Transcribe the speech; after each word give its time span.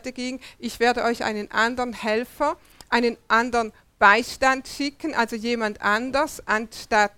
ging, 0.00 0.40
ich 0.58 0.80
werde 0.80 1.04
euch 1.04 1.24
einen 1.24 1.50
anderen 1.50 1.92
Helfer, 1.92 2.56
einen 2.88 3.16
anderen 3.28 3.72
Beistand 3.98 4.68
schicken, 4.68 5.14
also 5.14 5.36
jemand 5.36 5.80
anders, 5.82 6.42
anstatt 6.46 7.12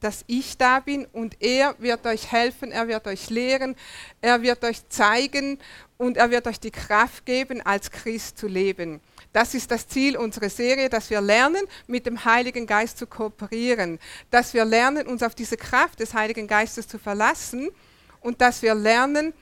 dass 0.00 0.24
ich 0.26 0.58
da 0.58 0.80
bin 0.80 1.06
und 1.06 1.42
er 1.42 1.74
wird 1.78 2.06
euch 2.06 2.30
helfen, 2.30 2.70
er 2.70 2.86
wird 2.86 3.06
euch 3.06 3.30
lehren, 3.30 3.74
er 4.20 4.42
wird 4.42 4.62
euch 4.64 4.86
zeigen 4.88 5.58
und 5.96 6.16
er 6.16 6.30
wird 6.30 6.46
euch 6.46 6.60
die 6.60 6.70
Kraft 6.70 7.24
geben, 7.24 7.62
als 7.62 7.90
Christ 7.90 8.38
zu 8.38 8.46
leben. 8.46 9.00
Das 9.32 9.54
ist 9.54 9.70
das 9.70 9.88
Ziel 9.88 10.16
unserer 10.16 10.50
Serie, 10.50 10.88
dass 10.88 11.10
wir 11.10 11.20
lernen, 11.20 11.62
mit 11.86 12.06
dem 12.06 12.24
Heiligen 12.24 12.66
Geist 12.66 12.98
zu 12.98 13.06
kooperieren, 13.06 13.98
dass 14.30 14.54
wir 14.54 14.64
lernen, 14.64 15.06
uns 15.06 15.22
auf 15.22 15.34
diese 15.34 15.56
Kraft 15.56 16.00
des 16.00 16.14
Heiligen 16.14 16.46
Geistes 16.46 16.86
zu 16.86 16.98
verlassen 16.98 17.70
und 18.20 18.40
dass 18.40 18.62
wir 18.62 18.74
lernen, 18.74 19.32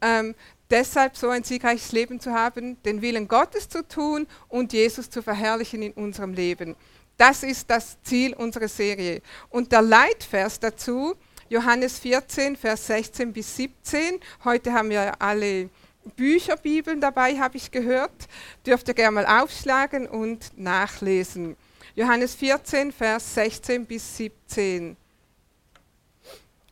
ähm, 0.00 0.34
deshalb 0.70 1.16
so 1.16 1.28
ein 1.28 1.44
siegreiches 1.44 1.92
Leben 1.92 2.20
zu 2.20 2.32
haben, 2.32 2.82
den 2.82 3.02
Willen 3.02 3.28
Gottes 3.28 3.68
zu 3.68 3.86
tun 3.86 4.26
und 4.48 4.72
Jesus 4.72 5.10
zu 5.10 5.22
verherrlichen 5.22 5.82
in 5.82 5.92
unserem 5.92 6.34
Leben. 6.34 6.76
Das 7.16 7.42
ist 7.42 7.70
das 7.70 7.96
Ziel 8.02 8.34
unserer 8.34 8.68
Serie. 8.68 9.22
Und 9.50 9.70
der 9.72 9.82
Leitvers 9.82 10.58
dazu, 10.58 11.14
Johannes 11.48 11.98
14, 11.98 12.56
Vers 12.56 12.86
16 12.88 13.32
bis 13.32 13.56
17. 13.56 14.18
Heute 14.42 14.72
haben 14.72 14.90
wir 14.90 15.20
alle 15.20 15.70
Bücherbibeln 16.16 17.00
dabei, 17.00 17.38
habe 17.38 17.56
ich 17.56 17.70
gehört. 17.70 18.28
Dürft 18.66 18.88
ihr 18.88 18.94
gerne 18.94 19.22
mal 19.22 19.42
aufschlagen 19.42 20.06
und 20.06 20.58
nachlesen. 20.58 21.56
Johannes 21.94 22.34
14, 22.34 22.90
Vers 22.90 23.34
16 23.34 23.86
bis 23.86 24.16
17. 24.16 24.96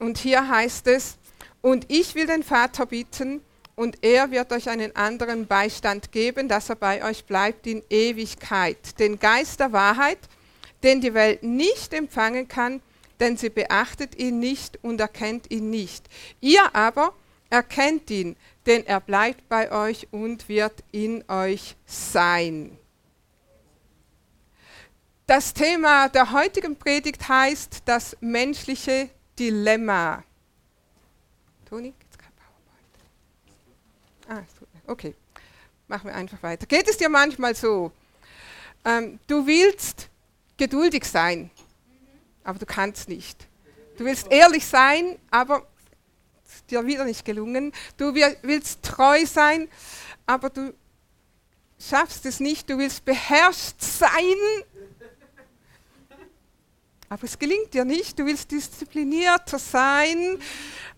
Und 0.00 0.18
hier 0.18 0.48
heißt 0.48 0.88
es, 0.88 1.16
und 1.60 1.86
ich 1.88 2.16
will 2.16 2.26
den 2.26 2.42
Vater 2.42 2.86
bitten, 2.86 3.40
und 3.74 3.98
er 4.02 4.30
wird 4.30 4.52
euch 4.52 4.68
einen 4.68 4.94
anderen 4.96 5.46
Beistand 5.46 6.12
geben, 6.12 6.48
dass 6.48 6.68
er 6.68 6.76
bei 6.76 7.04
euch 7.04 7.24
bleibt 7.24 7.66
in 7.66 7.82
Ewigkeit. 7.88 8.98
Den 8.98 9.18
Geist 9.18 9.60
der 9.60 9.72
Wahrheit, 9.72 10.18
den 10.82 11.00
die 11.00 11.14
Welt 11.14 11.42
nicht 11.42 11.92
empfangen 11.92 12.48
kann, 12.48 12.82
denn 13.20 13.36
sie 13.36 13.50
beachtet 13.50 14.16
ihn 14.16 14.38
nicht 14.38 14.78
und 14.82 15.00
erkennt 15.00 15.50
ihn 15.50 15.70
nicht. 15.70 16.06
Ihr 16.40 16.74
aber 16.74 17.14
erkennt 17.50 18.10
ihn, 18.10 18.36
denn 18.66 18.86
er 18.86 19.00
bleibt 19.00 19.48
bei 19.48 19.70
euch 19.70 20.08
und 20.10 20.48
wird 20.48 20.82
in 20.90 21.24
euch 21.28 21.76
sein. 21.86 22.76
Das 25.26 25.54
Thema 25.54 26.08
der 26.08 26.32
heutigen 26.32 26.76
Predigt 26.76 27.28
heißt 27.28 27.82
das 27.84 28.16
menschliche 28.20 29.08
Dilemma. 29.38 30.24
Toni? 31.68 31.94
Okay, 34.86 35.14
machen 35.88 36.06
wir 36.06 36.14
einfach 36.14 36.42
weiter. 36.42 36.66
Geht 36.66 36.88
es 36.88 36.96
dir 36.96 37.08
manchmal 37.08 37.54
so? 37.54 37.92
Ähm, 38.84 39.20
du 39.26 39.46
willst 39.46 40.08
geduldig 40.56 41.04
sein, 41.04 41.50
aber 42.44 42.58
du 42.58 42.66
kannst 42.66 43.08
nicht. 43.08 43.46
Du 43.96 44.04
willst 44.04 44.30
ehrlich 44.30 44.66
sein, 44.66 45.18
aber 45.30 45.66
es 46.44 46.56
ist 46.56 46.70
dir 46.70 46.84
wieder 46.86 47.04
nicht 47.04 47.24
gelungen. 47.24 47.72
Du 47.96 48.14
willst 48.14 48.82
treu 48.82 49.24
sein, 49.26 49.68
aber 50.26 50.50
du 50.50 50.74
schaffst 51.78 52.26
es 52.26 52.40
nicht. 52.40 52.68
Du 52.68 52.78
willst 52.78 53.04
beherrscht 53.04 53.80
sein, 53.80 54.34
aber 57.08 57.24
es 57.24 57.38
gelingt 57.38 57.74
dir 57.74 57.84
nicht. 57.84 58.18
Du 58.18 58.26
willst 58.26 58.50
disziplinierter 58.50 59.58
sein, 59.58 60.38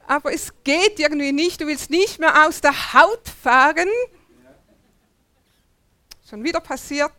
aber 0.06 0.32
es 0.32 0.52
geht 0.64 0.98
irgendwie 0.98 1.32
nicht, 1.32 1.60
du 1.60 1.66
willst 1.66 1.90
nicht 1.90 2.18
mehr 2.18 2.46
aus 2.46 2.60
der 2.60 2.94
Haut 2.94 3.28
fahren. 3.42 3.88
Schon 6.28 6.42
wieder 6.42 6.60
passiert, 6.60 7.12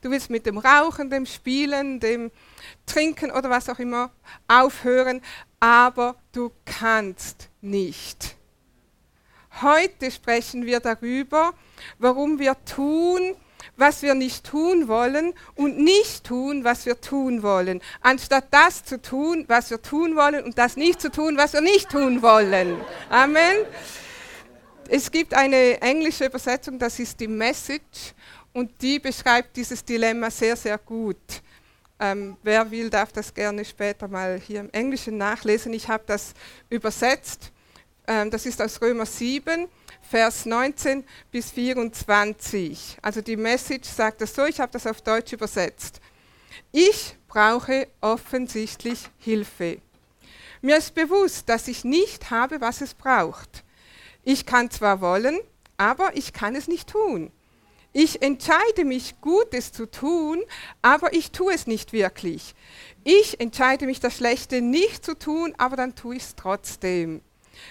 du 0.00 0.10
willst 0.10 0.30
mit 0.30 0.46
dem 0.46 0.58
Rauchen, 0.58 1.10
dem 1.10 1.26
Spielen, 1.26 2.00
dem 2.00 2.30
Trinken 2.86 3.30
oder 3.30 3.50
was 3.50 3.68
auch 3.68 3.78
immer 3.78 4.10
aufhören, 4.46 5.22
aber 5.60 6.16
du 6.32 6.52
kannst 6.64 7.48
nicht. 7.60 8.36
Heute 9.62 10.10
sprechen 10.10 10.66
wir 10.66 10.80
darüber, 10.80 11.52
warum 11.98 12.38
wir 12.38 12.56
tun, 12.64 13.36
was 13.78 14.02
wir 14.02 14.14
nicht 14.14 14.44
tun 14.44 14.88
wollen 14.88 15.32
und 15.54 15.78
nicht 15.78 16.24
tun, 16.24 16.64
was 16.64 16.84
wir 16.84 17.00
tun 17.00 17.42
wollen, 17.42 17.80
anstatt 18.00 18.46
das 18.50 18.84
zu 18.84 19.00
tun, 19.00 19.44
was 19.48 19.70
wir 19.70 19.80
tun 19.80 20.16
wollen 20.16 20.44
und 20.44 20.58
das 20.58 20.76
nicht 20.76 21.00
zu 21.00 21.10
tun, 21.10 21.36
was 21.36 21.52
wir 21.52 21.60
nicht 21.60 21.88
tun 21.88 22.20
wollen. 22.20 22.76
Amen. 23.08 23.56
Es 24.88 25.10
gibt 25.10 25.32
eine 25.34 25.80
englische 25.80 26.26
Übersetzung, 26.26 26.78
das 26.78 26.98
ist 26.98 27.20
die 27.20 27.28
Message 27.28 28.14
und 28.52 28.70
die 28.82 28.98
beschreibt 28.98 29.56
dieses 29.56 29.84
Dilemma 29.84 30.30
sehr, 30.30 30.56
sehr 30.56 30.78
gut. 30.78 31.16
Ähm, 32.00 32.36
wer 32.42 32.70
will, 32.70 32.90
darf 32.90 33.12
das 33.12 33.32
gerne 33.32 33.64
später 33.64 34.08
mal 34.08 34.40
hier 34.40 34.60
im 34.60 34.70
Englischen 34.70 35.18
nachlesen. 35.18 35.72
Ich 35.72 35.88
habe 35.88 36.04
das 36.06 36.32
übersetzt. 36.70 37.52
Ähm, 38.06 38.30
das 38.30 38.46
ist 38.46 38.62
aus 38.62 38.80
Römer 38.80 39.04
7 39.06 39.68
Vers 40.08 40.46
19 40.46 41.04
bis 41.30 41.50
24. 41.50 42.96
Also 43.02 43.20
die 43.20 43.36
Message 43.36 43.86
sagt 43.86 44.22
das 44.22 44.34
so, 44.34 44.46
ich 44.46 44.58
habe 44.58 44.72
das 44.72 44.86
auf 44.86 45.02
Deutsch 45.02 45.34
übersetzt. 45.34 46.00
Ich 46.72 47.14
brauche 47.28 47.88
offensichtlich 48.00 49.10
Hilfe. 49.18 49.82
Mir 50.62 50.78
ist 50.78 50.94
bewusst, 50.94 51.50
dass 51.50 51.68
ich 51.68 51.84
nicht 51.84 52.30
habe, 52.30 52.62
was 52.62 52.80
es 52.80 52.94
braucht. 52.94 53.64
Ich 54.24 54.46
kann 54.46 54.70
zwar 54.70 55.02
wollen, 55.02 55.38
aber 55.76 56.16
ich 56.16 56.32
kann 56.32 56.56
es 56.56 56.68
nicht 56.68 56.88
tun. 56.88 57.30
Ich 57.92 58.22
entscheide 58.22 58.86
mich, 58.86 59.20
Gutes 59.20 59.72
zu 59.72 59.90
tun, 59.90 60.42
aber 60.80 61.12
ich 61.12 61.32
tue 61.32 61.52
es 61.52 61.66
nicht 61.66 61.92
wirklich. 61.92 62.54
Ich 63.04 63.40
entscheide 63.40 63.84
mich, 63.84 64.00
das 64.00 64.16
Schlechte 64.16 64.62
nicht 64.62 65.04
zu 65.04 65.18
tun, 65.18 65.54
aber 65.58 65.76
dann 65.76 65.94
tue 65.94 66.16
ich 66.16 66.22
es 66.22 66.34
trotzdem. 66.34 67.20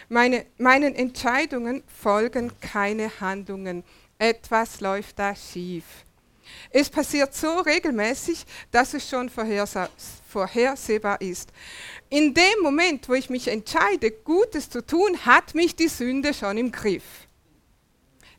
Meine, 0.10 0.46
meinen 0.58 0.96
Entscheidungen 0.96 1.84
folgen 1.88 2.52
keine 2.60 3.20
Handlungen. 3.20 3.84
Etwas 4.18 4.82
läuft 4.82 5.20
da 5.20 5.36
schief. 5.36 5.84
Es 6.70 6.90
passiert 6.90 7.36
so 7.36 7.60
regelmäßig, 7.60 8.46
dass 8.72 8.94
es 8.94 9.10
schon 9.10 9.30
vorhersehbar 9.30 11.22
ist. 11.22 11.50
In 12.10 12.34
dem 12.34 12.62
Moment, 12.62 13.08
wo 13.10 13.14
ich 13.14 13.30
mich 13.30 13.48
entscheide, 13.48 14.12
Gutes 14.12 14.70
zu 14.70 14.86
tun, 14.86 15.26
hat 15.26 15.56
mich 15.56 15.76
die 15.76 15.90
Sünde 15.90 16.34
schon 16.34 16.58
im 16.58 16.72
Griff. 16.72 17.27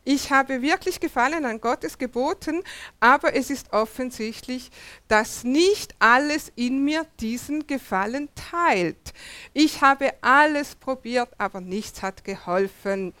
Ich 0.05 0.31
habe 0.31 0.61
wirklich 0.61 0.99
Gefallen 0.99 1.45
an 1.45 1.61
Gottes 1.61 1.97
Geboten, 1.97 2.63
aber 2.99 3.35
es 3.35 3.49
ist 3.49 3.73
offensichtlich, 3.73 4.71
dass 5.07 5.43
nicht 5.43 5.93
alles 5.99 6.51
in 6.55 6.83
mir 6.83 7.05
diesen 7.19 7.67
Gefallen 7.67 8.29
teilt. 8.33 9.13
Ich 9.53 9.81
habe 9.81 10.13
alles 10.21 10.75
probiert, 10.75 11.29
aber 11.37 11.61
nichts 11.61 12.01
hat 12.01 12.23
geholfen. 12.23 13.13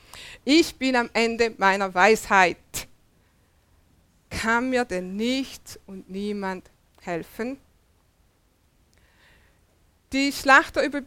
Ich 0.45 0.77
bin 0.77 0.95
am 0.95 1.09
Ende 1.13 1.53
meiner 1.57 1.93
Weisheit. 1.93 2.57
Kann 4.29 4.69
mir 4.69 4.85
denn 4.85 5.15
nichts 5.15 5.79
und 5.85 6.09
niemand 6.09 6.69
helfen? 7.01 7.57
Die 10.13 10.31
Schlachter 10.31 10.83
über 10.83 11.01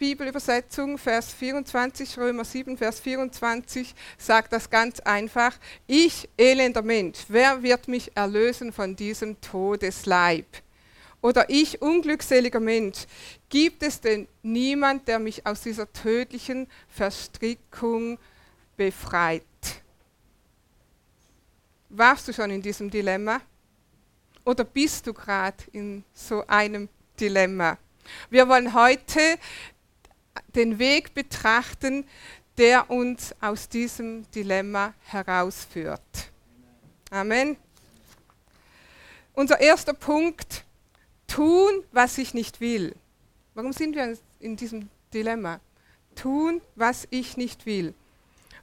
Bibelübersetzung, 0.00 0.96
Vers 0.96 1.30
24, 1.34 2.16
Römer 2.16 2.46
7, 2.46 2.78
Vers 2.78 3.00
24, 3.00 3.94
sagt 4.16 4.50
das 4.50 4.70
ganz 4.70 4.98
einfach. 5.00 5.58
Ich, 5.86 6.26
elender 6.38 6.80
Mensch, 6.80 7.18
wer 7.28 7.62
wird 7.62 7.86
mich 7.86 8.16
erlösen 8.16 8.72
von 8.72 8.96
diesem 8.96 9.38
Todesleib? 9.42 10.46
Oder 11.20 11.50
ich, 11.50 11.82
unglückseliger 11.82 12.60
Mensch, 12.60 13.04
gibt 13.50 13.82
es 13.82 14.00
denn 14.00 14.26
niemand, 14.42 15.06
der 15.06 15.18
mich 15.18 15.46
aus 15.46 15.60
dieser 15.60 15.92
tödlichen 15.92 16.66
Verstrickung 16.88 18.18
befreit? 18.78 19.42
Warst 21.90 22.26
du 22.26 22.32
schon 22.32 22.50
in 22.50 22.62
diesem 22.62 22.90
Dilemma? 22.90 23.42
Oder 24.46 24.64
bist 24.64 25.06
du 25.06 25.12
gerade 25.12 25.62
in 25.72 26.04
so 26.14 26.42
einem 26.46 26.88
Dilemma? 27.20 27.76
Wir 28.30 28.48
wollen 28.48 28.72
heute 28.72 29.38
den 30.54 30.78
Weg 30.78 31.14
betrachten, 31.14 32.04
der 32.58 32.90
uns 32.90 33.34
aus 33.40 33.68
diesem 33.68 34.30
Dilemma 34.32 34.94
herausführt. 35.06 36.30
Amen. 37.10 37.56
Unser 39.32 39.60
erster 39.60 39.94
Punkt, 39.94 40.64
tun, 41.26 41.84
was 41.92 42.18
ich 42.18 42.34
nicht 42.34 42.60
will. 42.60 42.94
Warum 43.54 43.72
sind 43.72 43.94
wir 43.94 44.16
in 44.40 44.56
diesem 44.56 44.88
Dilemma? 45.14 45.60
Tun, 46.14 46.60
was 46.74 47.06
ich 47.10 47.36
nicht 47.36 47.66
will. 47.66 47.94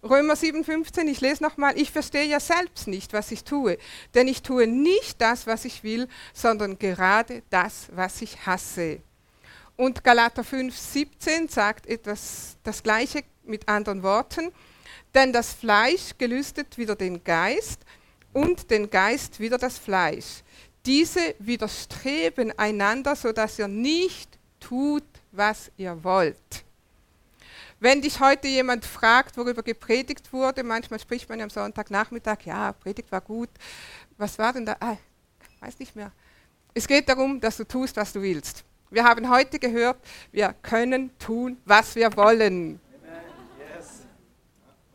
Römer 0.04 0.36
7,15, 0.36 1.08
ich 1.08 1.22
lese 1.22 1.44
nochmal, 1.44 1.78
ich 1.78 1.92
verstehe 1.92 2.26
ja 2.26 2.40
selbst 2.40 2.88
nicht, 2.88 3.14
was 3.14 3.32
ich 3.32 3.44
tue, 3.44 3.78
denn 4.14 4.28
ich 4.28 4.44
tue 4.44 4.68
nicht 4.68 5.20
das, 5.20 5.48
was 5.48 5.66
ich 5.66 5.84
will, 5.84 6.08
sondern 6.34 6.78
gerade 6.78 7.42
das, 7.50 7.88
was 7.94 8.22
ich 8.22 8.46
hasse. 8.46 9.02
Und 9.78 10.04
Galater 10.04 10.44
5, 10.44 10.76
17 10.76 11.48
sagt 11.48 11.86
etwas 11.86 12.58
das 12.64 12.82
Gleiche 12.82 13.24
mit 13.44 13.70
anderen 13.70 14.02
Worten. 14.02 14.52
Denn 15.14 15.32
das 15.32 15.54
Fleisch 15.54 16.18
gelüstet 16.18 16.78
wieder 16.80 16.96
den 16.96 17.24
Geist 17.24 17.82
und 18.34 18.72
den 18.72 18.90
Geist 18.90 19.40
wieder 19.40 19.60
das 19.60 19.78
Fleisch. 19.78 20.44
Diese 20.86 21.36
widerstreben 21.40 22.58
einander, 22.58 23.16
sodass 23.16 23.60
ihr 23.60 23.68
nicht 23.68 24.38
tut, 24.60 25.04
was 25.32 25.72
ihr 25.78 26.04
wollt. 26.04 26.66
Wenn 27.80 28.02
dich 28.02 28.20
heute 28.20 28.48
jemand 28.48 28.84
fragt, 28.84 29.38
worüber 29.38 29.62
gepredigt 29.62 30.34
wurde, 30.34 30.64
manchmal 30.64 31.00
spricht 31.00 31.30
man 31.30 31.38
ja 31.38 31.44
am 31.44 31.52
Sonntagnachmittag, 31.52 32.40
ja, 32.46 32.74
Predigt 32.74 33.12
war 33.12 33.22
gut. 33.22 33.50
Was 34.18 34.40
war 34.40 34.54
denn 34.54 34.66
da? 34.66 34.76
Ah, 34.80 34.98
weiß 35.60 35.78
nicht 35.78 35.96
mehr. 35.96 36.12
Es 36.74 36.88
geht 36.88 37.08
darum, 37.08 37.40
dass 37.40 37.58
du 37.58 37.64
tust, 37.64 37.96
was 37.96 38.12
du 38.14 38.22
willst. 38.24 38.64
Wir 38.90 39.04
haben 39.04 39.30
heute 39.30 39.60
gehört, 39.60 39.98
wir 40.32 40.56
können 40.62 41.12
tun, 41.20 41.58
was 41.66 41.96
wir 41.96 42.16
wollen. 42.16 42.80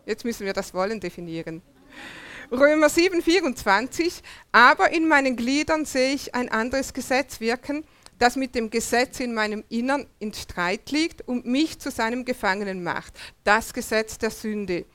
Jetzt 0.06 0.24
müssen 0.24 0.46
wir 0.46 0.54
das 0.54 0.72
Wollen 0.72 0.98
definieren. 0.98 1.62
Römer 2.50 2.88
7, 2.88 3.22
24. 3.22 4.22
Aber 4.50 4.90
in 4.92 5.08
meinen 5.08 5.36
Gliedern 5.36 5.84
sehe 5.84 6.14
ich 6.14 6.34
ein 6.34 6.48
anderes 6.48 6.92
Gesetz 6.92 7.40
wirken, 7.40 7.84
das 8.18 8.36
mit 8.36 8.54
dem 8.54 8.70
Gesetz 8.70 9.20
in 9.20 9.34
meinem 9.34 9.62
Innern 9.68 10.06
in 10.18 10.32
Streit 10.32 10.90
liegt 10.90 11.28
und 11.28 11.44
mich 11.44 11.78
zu 11.78 11.90
seinem 11.90 12.24
Gefangenen 12.24 12.82
macht. 12.82 13.12
Das 13.44 13.74
Gesetz 13.74 14.16
der 14.16 14.30
Sünde. 14.30 14.86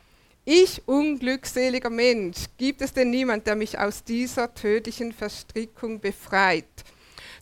Ich, 0.43 0.87
unglückseliger 0.87 1.89
Mensch, 1.89 2.45
gibt 2.57 2.81
es 2.81 2.93
denn 2.93 3.11
niemand, 3.11 3.45
der 3.47 3.55
mich 3.55 3.77
aus 3.77 4.03
dieser 4.03 4.53
tödlichen 4.53 5.11
Verstrickung 5.11 5.99
befreit? 5.99 6.65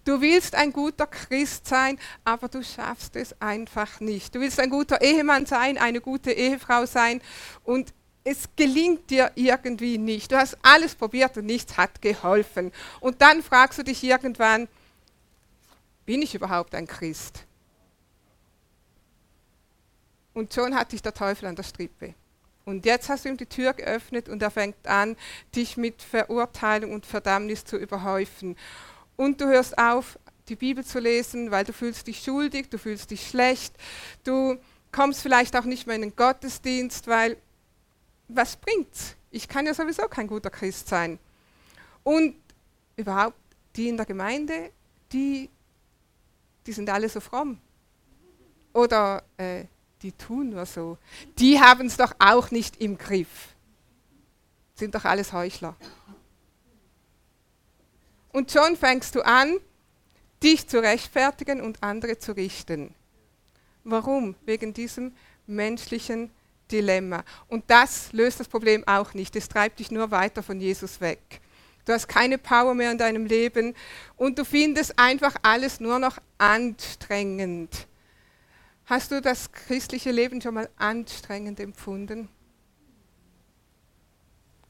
Du 0.06 0.22
willst 0.22 0.54
ein 0.56 0.72
guter 0.72 1.08
Christ 1.08 1.68
sein, 1.68 2.00
aber 2.24 2.48
du 2.48 2.64
schaffst 2.64 3.16
es 3.16 3.42
einfach 3.42 4.00
nicht. 4.00 4.36
Du 4.36 4.40
willst 4.40 4.60
ein 4.60 4.70
guter 4.70 5.02
Ehemann 5.02 5.48
sein, 5.48 5.78
eine 5.80 6.00
gute 6.00 6.32
Ehefrau 6.32 6.86
sein 6.86 7.22
und 7.64 7.92
es 8.24 8.48
gelingt 8.56 9.10
dir 9.10 9.32
irgendwie 9.36 9.98
nicht. 9.98 10.32
Du 10.32 10.38
hast 10.38 10.58
alles 10.62 10.96
probiert 10.96 11.38
und 11.38 11.46
nichts 11.46 11.78
hat 11.78 12.02
geholfen. 12.02 12.72
Und 13.00 13.22
dann 13.22 13.44
fragst 13.44 13.80
du 13.80 13.84
dich 13.84 14.04
irgendwann, 14.04 14.68
bin 16.06 16.22
ich 16.22 16.36
überhaupt 16.36 16.76
ein 16.76 16.88
Christ? 16.88 17.44
Und 20.34 20.54
schon 20.54 20.76
hat 20.76 20.92
dich 20.92 21.02
der 21.02 21.14
Teufel 21.14 21.48
an 21.48 21.56
der 21.56 21.64
Strippe. 21.64 22.14
Und 22.66 22.86
jetzt 22.86 23.10
hast 23.10 23.26
du 23.26 23.30
ihm 23.30 23.38
die 23.38 23.46
Tür 23.46 23.74
geöffnet 23.74 24.28
und 24.28 24.42
er 24.42 24.52
fängt 24.52 24.88
an, 24.88 25.16
dich 25.56 25.78
mit 25.78 26.02
Verurteilung 26.02 26.94
und 26.94 27.06
Verdammnis 27.06 27.64
zu 27.64 27.78
überhäufen. 27.78 28.58
Und 29.16 29.42
du 29.42 29.46
hörst 29.46 29.78
auf, 29.78 30.20
die 30.48 30.56
Bibel 30.56 30.84
zu 30.84 31.00
lesen, 31.00 31.52
weil 31.52 31.64
du 31.64 31.74
fühlst 31.74 32.08
dich 32.08 32.24
schuldig, 32.24 32.70
du 32.70 32.78
fühlst 32.78 33.12
dich 33.12 33.28
schlecht, 33.28 33.76
du 34.24 34.58
kommst 34.92 35.22
vielleicht 35.22 35.56
auch 35.56 35.66
nicht 35.66 35.88
mehr 35.88 35.96
in 35.96 36.04
den 36.04 36.16
Gottesdienst, 36.16 37.08
weil 37.08 37.38
was 38.28 38.56
bringt's? 38.56 39.16
Ich 39.32 39.48
kann 39.48 39.66
ja 39.66 39.74
sowieso 39.74 40.08
kein 40.08 40.28
guter 40.28 40.50
Christ 40.50 40.88
sein. 40.88 41.20
Und 42.04 42.36
überhaupt 42.96 43.38
die 43.76 43.90
in 43.90 43.98
der 43.98 44.06
Gemeinde, 44.06 44.72
die 45.12 45.50
die 46.66 46.72
sind 46.72 46.90
alle 46.90 47.10
so 47.10 47.20
fromm. 47.20 47.60
Oder 48.74 49.24
äh, 49.38 49.66
die 50.02 50.12
tun 50.12 50.50
nur 50.50 50.66
so. 50.66 50.98
Die 51.38 51.60
haben 51.60 51.88
es 51.88 51.98
doch 51.98 52.14
auch 52.20 52.52
nicht 52.52 52.82
im 52.82 52.98
Griff. 52.98 53.56
Sind 54.76 54.96
doch 54.96 55.06
alles 55.06 55.32
Heuchler. 55.32 55.76
Und 58.36 58.52
schon 58.52 58.76
fängst 58.76 59.16
du 59.16 59.22
an, 59.22 59.60
dich 60.44 60.68
zu 60.68 60.84
rechtfertigen 60.84 61.62
und 61.62 61.82
andere 61.82 62.20
zu 62.20 62.34
richten. 62.34 62.94
Warum? 63.86 64.36
Wegen 64.44 64.74
diesem 64.74 65.14
menschlichen 65.48 66.32
Dilemma. 66.70 67.24
Und 67.48 67.64
das 67.68 68.12
löst 68.12 68.42
das 68.42 68.50
Problem 68.50 68.86
auch 68.90 69.14
nicht. 69.14 69.38
Es 69.38 69.48
treibt 69.48 69.80
dich 69.80 69.90
nur 69.90 70.12
weiter 70.12 70.44
von 70.44 70.60
Jesus 70.60 71.00
weg. 71.00 71.40
Du 71.86 71.94
hast 71.94 72.10
keine 72.10 72.38
Power 72.38 72.74
mehr 72.74 72.92
in 72.92 72.98
deinem 72.98 73.26
Leben 73.26 73.74
und 74.18 74.38
du 74.38 74.44
findest 74.44 75.00
einfach 75.00 75.38
alles 75.42 75.80
nur 75.80 75.98
noch 75.98 76.18
anstrengend. 76.38 77.88
Hast 78.86 79.12
du 79.12 79.22
das 79.22 79.50
christliche 79.50 80.12
Leben 80.12 80.42
schon 80.42 80.56
mal 80.56 80.70
anstrengend 80.76 81.62
empfunden? 81.62 82.28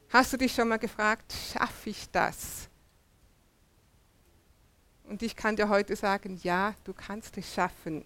Hast 0.09 0.33
du 0.33 0.37
dich 0.37 0.53
schon 0.53 0.67
mal 0.67 0.77
gefragt, 0.77 1.33
schaffe 1.51 1.89
ich 1.89 2.11
das? 2.11 2.69
Und 5.07 5.21
ich 5.21 5.35
kann 5.35 5.55
dir 5.55 5.69
heute 5.69 5.95
sagen, 5.95 6.39
ja, 6.43 6.73
du 6.83 6.93
kannst 6.93 7.37
es 7.37 7.53
schaffen 7.53 8.05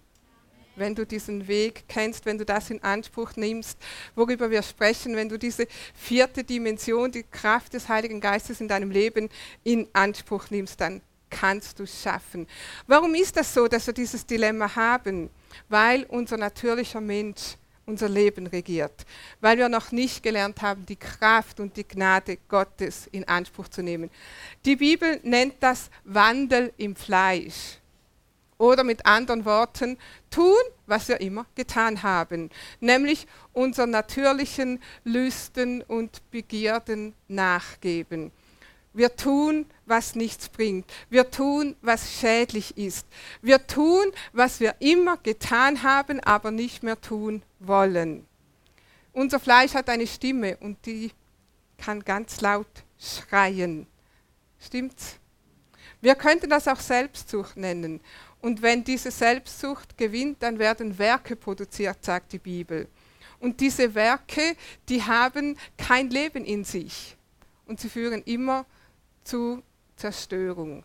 wenn 0.80 0.94
du 0.94 1.06
diesen 1.06 1.46
Weg 1.46 1.84
kennst, 1.88 2.26
wenn 2.26 2.38
du 2.38 2.44
das 2.44 2.70
in 2.70 2.82
Anspruch 2.82 3.36
nimmst, 3.36 3.78
worüber 4.16 4.50
wir 4.50 4.62
sprechen, 4.62 5.14
wenn 5.14 5.28
du 5.28 5.38
diese 5.38 5.68
vierte 5.94 6.42
Dimension, 6.42 7.12
die 7.12 7.22
Kraft 7.22 7.74
des 7.74 7.88
Heiligen 7.88 8.20
Geistes 8.20 8.60
in 8.60 8.66
deinem 8.66 8.90
Leben 8.90 9.28
in 9.62 9.88
Anspruch 9.92 10.50
nimmst, 10.50 10.80
dann 10.80 11.02
kannst 11.28 11.78
du 11.78 11.84
es 11.84 12.02
schaffen. 12.02 12.48
Warum 12.88 13.14
ist 13.14 13.36
das 13.36 13.54
so, 13.54 13.68
dass 13.68 13.86
wir 13.86 13.94
dieses 13.94 14.26
Dilemma 14.26 14.74
haben? 14.74 15.30
Weil 15.68 16.04
unser 16.04 16.36
natürlicher 16.36 17.00
Mensch 17.00 17.56
unser 17.90 18.08
Leben 18.08 18.46
regiert, 18.46 19.04
weil 19.40 19.58
wir 19.58 19.68
noch 19.68 19.92
nicht 19.92 20.22
gelernt 20.22 20.62
haben, 20.62 20.86
die 20.86 20.96
Kraft 20.96 21.60
und 21.60 21.76
die 21.76 21.86
Gnade 21.86 22.38
Gottes 22.48 23.08
in 23.12 23.26
Anspruch 23.28 23.68
zu 23.68 23.82
nehmen. 23.82 24.10
Die 24.64 24.76
Bibel 24.76 25.20
nennt 25.22 25.54
das 25.60 25.90
Wandel 26.04 26.72
im 26.76 26.96
Fleisch. 26.96 27.78
Oder 28.58 28.84
mit 28.84 29.06
anderen 29.06 29.46
Worten, 29.46 29.96
tun, 30.28 30.60
was 30.86 31.08
wir 31.08 31.20
immer 31.22 31.46
getan 31.54 32.02
haben, 32.02 32.50
nämlich 32.78 33.26
unseren 33.54 33.90
natürlichen 33.90 34.82
Lüsten 35.02 35.82
und 35.82 36.30
Begierden 36.30 37.14
nachgeben. 37.26 38.32
Wir 38.92 39.14
tun, 39.14 39.66
was 39.86 40.14
nichts 40.16 40.48
bringt. 40.48 40.90
Wir 41.08 41.30
tun, 41.30 41.76
was 41.80 42.12
schädlich 42.12 42.76
ist. 42.76 43.06
Wir 43.40 43.66
tun, 43.66 44.12
was 44.32 44.58
wir 44.58 44.74
immer 44.80 45.16
getan 45.18 45.82
haben, 45.82 46.20
aber 46.20 46.50
nicht 46.50 46.82
mehr 46.82 47.00
tun 47.00 47.42
wollen. 47.60 48.26
Unser 49.12 49.38
Fleisch 49.38 49.74
hat 49.74 49.88
eine 49.88 50.06
Stimme 50.06 50.56
und 50.58 50.84
die 50.86 51.12
kann 51.78 52.00
ganz 52.04 52.40
laut 52.40 52.66
schreien. 52.98 53.86
Stimmt's? 54.60 55.16
Wir 56.00 56.14
könnten 56.14 56.50
das 56.50 56.66
auch 56.66 56.80
Selbstsucht 56.80 57.56
nennen. 57.56 58.00
Und 58.40 58.62
wenn 58.62 58.84
diese 58.84 59.10
Selbstsucht 59.10 59.98
gewinnt, 59.98 60.42
dann 60.42 60.58
werden 60.58 60.98
Werke 60.98 61.36
produziert, 61.36 62.04
sagt 62.04 62.32
die 62.32 62.38
Bibel. 62.38 62.88
Und 63.38 63.60
diese 63.60 63.94
Werke, 63.94 64.56
die 64.88 65.02
haben 65.02 65.56
kein 65.76 66.10
Leben 66.10 66.44
in 66.44 66.64
sich. 66.64 67.16
Und 67.66 67.80
sie 67.80 67.88
führen 67.88 68.22
immer 68.24 68.66
zu 69.24 69.62
Zerstörung. 69.96 70.84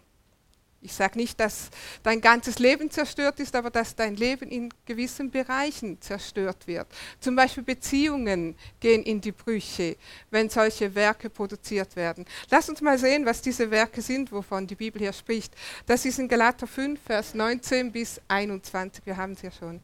Ich 0.85 0.93
sage 0.93 1.17
nicht, 1.17 1.39
dass 1.39 1.71
dein 2.03 2.21
ganzes 2.21 2.59
Leben 2.59 2.91
zerstört 2.91 3.39
ist, 3.39 3.55
aber 3.55 3.71
dass 3.71 3.95
dein 3.95 4.15
Leben 4.15 4.49
in 4.51 4.71
gewissen 4.85 5.31
Bereichen 5.31 5.99
zerstört 5.99 6.67
wird. 6.67 6.85
Zum 7.19 7.35
Beispiel 7.35 7.63
Beziehungen 7.63 8.55
gehen 8.79 9.01
in 9.01 9.19
die 9.19 9.31
Brüche, 9.31 9.97
wenn 10.29 10.47
solche 10.47 10.93
Werke 10.93 11.31
produziert 11.31 11.95
werden. 11.95 12.23
Lass 12.51 12.69
uns 12.69 12.81
mal 12.81 12.99
sehen, 12.99 13.25
was 13.25 13.41
diese 13.41 13.71
Werke 13.71 13.99
sind, 14.03 14.31
wovon 14.31 14.67
die 14.67 14.75
Bibel 14.75 15.01
hier 15.01 15.13
spricht. 15.13 15.55
Das 15.87 16.05
ist 16.05 16.19
in 16.19 16.27
Galater 16.27 16.67
5, 16.67 16.99
Vers 17.01 17.33
19 17.33 17.91
bis 17.91 18.21
21. 18.27 19.07
Wir 19.07 19.17
haben 19.17 19.31
es 19.31 19.41
ja 19.41 19.51
schon. 19.51 19.81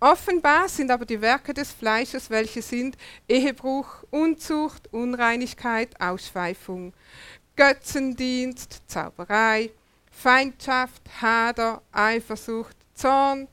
Offenbar 0.00 0.68
sind 0.68 0.90
aber 0.90 1.06
die 1.06 1.20
Werke 1.20 1.54
des 1.54 1.72
Fleisches, 1.72 2.28
welche 2.30 2.62
sind 2.62 2.98
Ehebruch, 3.28 4.02
Unzucht, 4.10 4.92
Unreinigkeit, 4.92 5.98
Ausschweifung, 6.00 6.92
Götzendienst, 7.56 8.82
Zauberei, 8.86 9.70
Feindschaft, 10.10 11.02
Hader, 11.22 11.80
Eifersucht, 11.90 12.76
Zorn, 12.92 13.48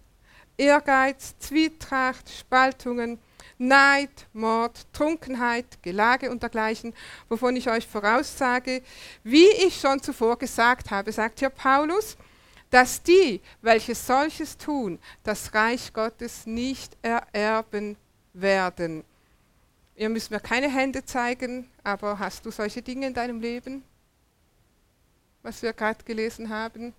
Ehrgeiz, 0.57 1.35
Zwietracht, 1.39 2.29
Spaltungen, 2.29 3.17
Neid, 3.57 4.27
Mord, 4.33 4.85
Trunkenheit, 4.91 5.81
Gelage 5.81 6.29
und 6.29 6.43
dergleichen, 6.43 6.93
wovon 7.29 7.55
ich 7.55 7.69
euch 7.69 7.87
voraussage, 7.87 8.81
wie 9.23 9.47
ich 9.47 9.79
schon 9.79 10.01
zuvor 10.01 10.37
gesagt 10.37 10.91
habe, 10.91 11.11
sagt 11.13 11.39
hier 11.39 11.49
Paulus, 11.49 12.17
dass 12.69 13.01
die, 13.01 13.39
welche 13.61 13.95
solches 13.95 14.57
tun, 14.57 14.99
das 15.23 15.53
Reich 15.53 15.93
Gottes 15.93 16.45
nicht 16.45 16.97
ererben 17.01 17.95
werden. 18.33 19.05
Ihr 19.95 20.09
müsst 20.09 20.31
mir 20.31 20.39
keine 20.39 20.69
Hände 20.69 21.05
zeigen, 21.05 21.69
aber 21.83 22.19
hast 22.19 22.45
du 22.45 22.51
solche 22.51 22.81
Dinge 22.81 23.07
in 23.07 23.13
deinem 23.13 23.39
Leben? 23.39 23.83
Was 25.43 25.61
wir 25.61 25.73
gerade 25.73 26.03
gelesen 26.03 26.49
haben. 26.49 26.93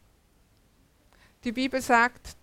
Die 1.43 1.53
Bibel 1.53 1.81
sagt, 1.81 2.37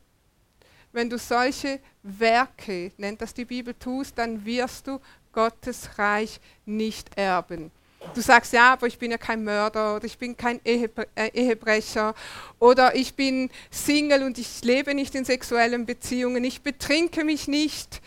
wenn 0.92 1.10
du 1.10 1.18
solche 1.18 1.80
Werke, 2.04 2.92
nennt 2.98 3.22
das 3.22 3.34
die 3.34 3.46
Bibel, 3.46 3.74
tust, 3.74 4.18
dann 4.18 4.44
wirst 4.44 4.88
du 4.88 5.00
Gottes 5.32 5.98
Reich 5.98 6.42
nicht 6.66 7.18
erben. 7.18 7.72
Du 8.16 8.22
sagst, 8.22 8.52
ja, 8.52 8.74
aber 8.74 8.88
ich 8.88 8.98
bin 8.98 9.12
ja 9.12 9.18
kein 9.18 9.44
Mörder 9.44 9.96
oder 9.96 10.06
ich 10.06 10.18
bin 10.18 10.36
kein 10.36 10.60
äh, 10.66 10.90
Ehebrecher 11.34 12.16
oder 12.58 12.96
ich 12.96 13.14
bin 13.14 13.52
Single 13.70 14.24
und 14.24 14.40
ich 14.40 14.64
lebe 14.64 14.96
nicht 14.96 15.14
in 15.14 15.24
sexuellen 15.24 15.86
Beziehungen, 15.86 16.44
ich 16.44 16.62
betrinke 16.62 17.24
mich 17.24 17.48
nicht. 17.48 18.02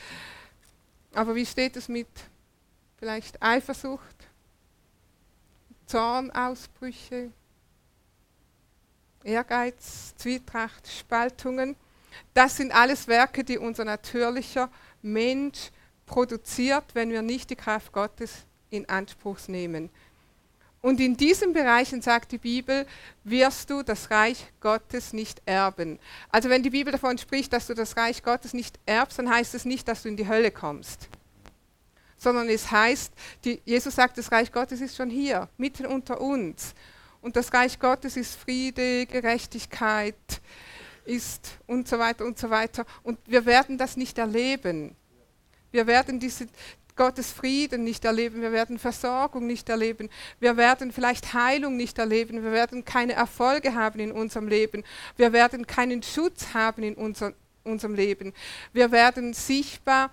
Aber 1.15 1.37
wie 1.37 1.47
steht 1.47 1.77
es 1.77 1.89
mit 1.89 2.09
vielleicht 2.99 3.41
Eifersucht, 3.41 4.17
Zornausbrüche, 5.87 7.31
Ehrgeiz, 9.25 10.15
Zwietracht, 10.17 10.87
Spaltungen. 10.89 11.77
Das 12.33 12.57
sind 12.57 12.73
alles 12.73 13.09
Werke, 13.09 13.45
die 13.45 13.59
unser 13.59 13.85
natürlicher 13.85 14.71
Mensch 15.03 15.71
produziert, 16.07 16.85
wenn 16.95 17.11
wir 17.11 17.23
nicht 17.23 17.51
die 17.51 17.57
Kraft 17.57 17.93
Gottes 17.93 18.45
in 18.71 18.89
Anspruch 18.89 19.39
nehmen. 19.49 19.91
Und 20.85 21.01
in 21.01 21.17
diesen 21.17 21.55
Bereichen, 21.55 22.03
sagt 22.03 22.33
die 22.33 22.39
Bibel, 22.39 22.87
wirst 23.25 23.71
du 23.71 23.83
das 23.83 24.11
Reich 24.11 24.53
Gottes 24.61 25.15
nicht 25.15 25.41
erben. 25.47 25.99
Also 26.29 26.51
wenn 26.51 26.63
die 26.63 26.69
Bibel 26.69 26.93
davon 26.93 27.17
spricht, 27.17 27.55
dass 27.55 27.69
du 27.69 27.75
das 27.75 27.97
Reich 27.97 28.23
Gottes 28.23 28.53
nicht 28.53 28.79
erbst, 28.85 29.19
dann 29.19 29.31
heißt 29.31 29.55
es 29.55 29.65
nicht, 29.65 29.89
dass 29.89 30.03
du 30.03 30.11
in 30.11 30.17
die 30.19 30.29
Hölle 30.29 30.51
kommst. 30.51 31.09
Sondern 32.19 32.51
es 32.51 32.71
heißt, 32.71 33.15
die, 33.45 33.63
Jesus 33.65 33.95
sagt, 33.95 34.19
das 34.19 34.31
Reich 34.31 34.53
Gottes 34.53 34.83
ist 34.83 34.95
schon 34.95 35.09
hier, 35.09 35.49
mitten 35.57 35.87
unter 35.87 36.21
uns. 36.21 36.75
Und 37.25 37.37
das 37.37 37.55
Reich 37.55 37.79
Gottes 37.79 38.19
ist 38.19 38.35
Friede, 38.37 39.07
Gerechtigkeit, 39.07 40.15
ist 41.07 41.53
und 41.67 41.89
so 41.89 41.99
weiter 41.99 42.27
und 42.27 42.39
so 42.39 42.51
weiter. 42.51 42.85
Und 43.03 43.19
wir 43.25 43.47
werden 43.47 43.79
das 43.79 43.97
nicht 43.97 44.19
erleben. 44.19 44.95
Wir 45.73 45.87
werden 45.87 46.21
diese, 46.21 46.49
Gottes 46.97 47.33
Frieden 47.33 47.83
nicht 47.83 48.05
erleben, 48.05 48.43
wir 48.43 48.53
werden 48.53 48.79
Versorgung 48.79 49.47
nicht 49.47 49.71
erleben, 49.71 50.11
wir 50.39 50.59
werden 50.59 50.93
vielleicht 50.93 51.33
Heilung 51.33 51.79
nicht 51.79 51.99
erleben, 51.99 52.45
wir 52.45 52.53
werden 52.53 52.85
keine 52.85 53.15
Erfolge 53.15 53.75
haben 53.75 54.01
in 54.01 54.13
unserem 54.13 54.47
Leben, 54.47 54.85
wir 55.17 55.33
werden 55.33 55.67
keinen 55.67 56.03
Schutz 56.03 56.53
haben 56.53 56.83
in 56.83 56.95
unser, 56.95 57.33
unserem 57.65 57.95
Leben, 57.95 58.35
wir 58.75 58.93
werden 58.93 59.33
sichtbar 59.33 60.11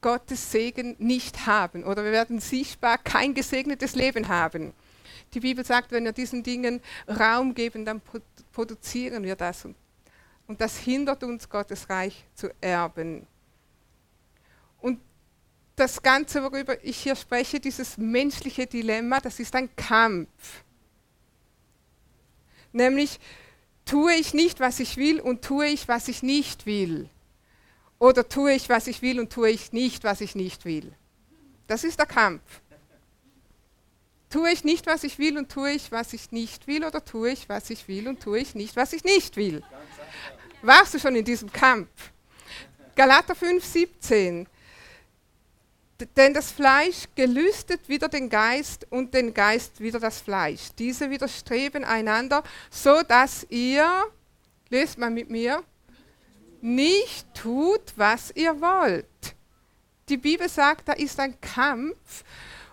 Gottes 0.00 0.52
Segen 0.52 0.94
nicht 1.00 1.46
haben 1.46 1.82
oder 1.82 2.04
wir 2.04 2.12
werden 2.12 2.38
sichtbar 2.38 2.96
kein 2.96 3.34
gesegnetes 3.34 3.96
Leben 3.96 4.28
haben. 4.28 4.72
Die 5.34 5.40
Bibel 5.40 5.64
sagt, 5.64 5.92
wenn 5.92 6.04
wir 6.04 6.12
diesen 6.12 6.42
Dingen 6.42 6.80
Raum 7.08 7.54
geben, 7.54 7.84
dann 7.84 8.02
produzieren 8.52 9.22
wir 9.22 9.36
das 9.36 9.64
und, 9.64 9.76
und 10.46 10.60
das 10.60 10.76
hindert 10.76 11.22
uns, 11.22 11.48
Gottes 11.48 11.88
Reich 11.88 12.24
zu 12.34 12.50
erben. 12.60 13.26
Und 14.80 15.00
das 15.76 16.02
Ganze, 16.02 16.42
worüber 16.42 16.82
ich 16.84 16.98
hier 16.98 17.16
spreche, 17.16 17.60
dieses 17.60 17.96
menschliche 17.96 18.66
Dilemma, 18.66 19.20
das 19.20 19.40
ist 19.40 19.54
ein 19.54 19.74
Kampf. 19.74 20.64
Nämlich, 22.72 23.18
tue 23.84 24.14
ich 24.14 24.34
nicht, 24.34 24.60
was 24.60 24.80
ich 24.80 24.96
will 24.96 25.20
und 25.20 25.42
tue 25.42 25.66
ich, 25.66 25.88
was 25.88 26.08
ich 26.08 26.22
nicht 26.22 26.66
will. 26.66 27.08
Oder 27.98 28.28
tue 28.28 28.52
ich, 28.52 28.68
was 28.68 28.86
ich 28.86 29.02
will 29.02 29.20
und 29.20 29.32
tue 29.32 29.50
ich 29.50 29.72
nicht, 29.72 30.04
was 30.04 30.20
ich 30.20 30.34
nicht 30.34 30.64
will. 30.64 30.92
Das 31.66 31.84
ist 31.84 31.98
der 31.98 32.06
Kampf. 32.06 32.42
Tue 34.32 34.50
ich 34.50 34.64
nicht, 34.64 34.86
was 34.86 35.04
ich 35.04 35.18
will 35.18 35.36
und 35.36 35.52
tue 35.52 35.70
ich, 35.70 35.92
was 35.92 36.12
ich 36.12 36.32
nicht 36.32 36.66
will, 36.66 36.84
oder 36.84 37.04
tue 37.04 37.30
ich, 37.30 37.48
was 37.48 37.70
ich 37.70 37.86
will 37.86 38.08
und 38.08 38.20
tue 38.20 38.38
ich 38.38 38.54
nicht, 38.54 38.74
was 38.74 38.92
ich 38.92 39.04
nicht 39.04 39.36
will. 39.36 39.62
Warst 40.62 40.94
du 40.94 40.98
schon 40.98 41.14
in 41.14 41.24
diesem 41.24 41.52
Kampf? 41.52 41.88
Galater 42.96 43.34
5, 43.34 43.64
17 43.64 44.46
denn 46.16 46.34
das 46.34 46.50
Fleisch 46.50 47.04
gelüstet 47.14 47.88
wieder 47.88 48.08
den 48.08 48.28
Geist 48.28 48.86
und 48.90 49.14
den 49.14 49.34
Geist 49.34 49.80
wieder 49.80 50.00
das 50.00 50.20
Fleisch. 50.20 50.70
Diese 50.78 51.10
widerstreben 51.10 51.84
einander, 51.84 52.42
so 52.70 53.02
dass 53.02 53.46
ihr, 53.50 53.88
lest 54.68 54.98
mal 54.98 55.10
mit 55.10 55.30
mir, 55.30 55.62
nicht 56.60 57.26
tut, 57.34 57.92
was 57.96 58.30
ihr 58.34 58.60
wollt. 58.60 59.06
Die 60.08 60.16
Bibel 60.16 60.48
sagt, 60.48 60.88
da 60.88 60.92
ist 60.92 61.18
ein 61.20 61.40
Kampf 61.40 62.24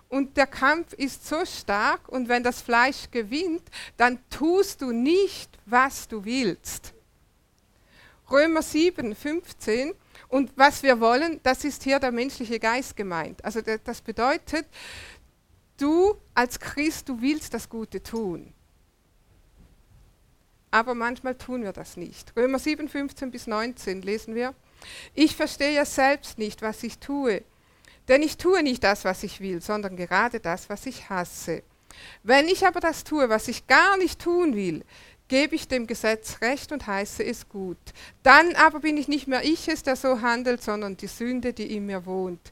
und 0.09 0.35
der 0.37 0.47
Kampf 0.47 0.93
ist 0.93 1.27
so 1.27 1.45
stark 1.45 2.09
und 2.09 2.27
wenn 2.27 2.43
das 2.43 2.61
Fleisch 2.61 3.09
gewinnt, 3.11 3.63
dann 3.95 4.19
tust 4.29 4.81
du 4.81 4.91
nicht, 4.91 5.57
was 5.65 6.07
du 6.07 6.25
willst. 6.25 6.93
Römer 8.29 8.61
7, 8.61 9.15
15 9.15 9.93
und 10.27 10.51
was 10.55 10.83
wir 10.83 10.99
wollen, 10.99 11.39
das 11.43 11.63
ist 11.63 11.83
hier 11.83 11.99
der 11.99 12.11
menschliche 12.11 12.59
Geist 12.59 12.95
gemeint. 12.95 13.43
Also 13.45 13.61
das 13.61 14.01
bedeutet, 14.01 14.67
du 15.77 16.15
als 16.33 16.59
Christ, 16.59 17.09
du 17.09 17.21
willst 17.21 17.53
das 17.53 17.69
Gute 17.69 18.01
tun. 18.01 18.53
Aber 20.71 20.93
manchmal 20.93 21.35
tun 21.35 21.63
wir 21.63 21.73
das 21.73 21.97
nicht. 21.97 22.35
Römer 22.35 22.59
7, 22.59 22.87
15 22.89 23.31
bis 23.31 23.47
19 23.47 24.03
lesen 24.03 24.35
wir. 24.35 24.53
Ich 25.15 25.35
verstehe 25.35 25.73
ja 25.73 25.85
selbst 25.85 26.37
nicht, 26.37 26.61
was 26.61 26.83
ich 26.83 26.99
tue. 26.99 27.43
Denn 28.09 28.23
ich 28.23 28.37
tue 28.37 28.63
nicht 28.63 28.83
das, 28.83 29.05
was 29.05 29.23
ich 29.23 29.39
will, 29.39 29.61
sondern 29.61 29.95
gerade 29.95 30.39
das, 30.39 30.67
was 30.67 30.85
ich 30.87 31.09
hasse. 31.09 31.63
Wenn 32.23 32.47
ich 32.47 32.65
aber 32.65 32.79
das 32.79 33.03
tue, 33.03 33.29
was 33.29 33.47
ich 33.47 33.67
gar 33.67 33.97
nicht 33.97 34.19
tun 34.19 34.55
will, 34.55 34.83
gebe 35.27 35.55
ich 35.55 35.67
dem 35.67 35.85
Gesetz 35.85 36.41
Recht 36.41 36.71
und 36.71 36.87
heiße 36.87 37.23
es 37.23 37.47
gut. 37.47 37.77
Dann 38.23 38.55
aber 38.55 38.79
bin 38.79 38.97
ich 38.97 39.07
nicht 39.07 39.27
mehr 39.27 39.43
ich 39.43 39.67
es, 39.67 39.83
der 39.83 39.95
so 39.95 40.21
handelt, 40.21 40.63
sondern 40.63 40.97
die 40.97 41.07
Sünde, 41.07 41.53
die 41.53 41.75
in 41.75 41.85
mir 41.85 42.05
wohnt. 42.05 42.51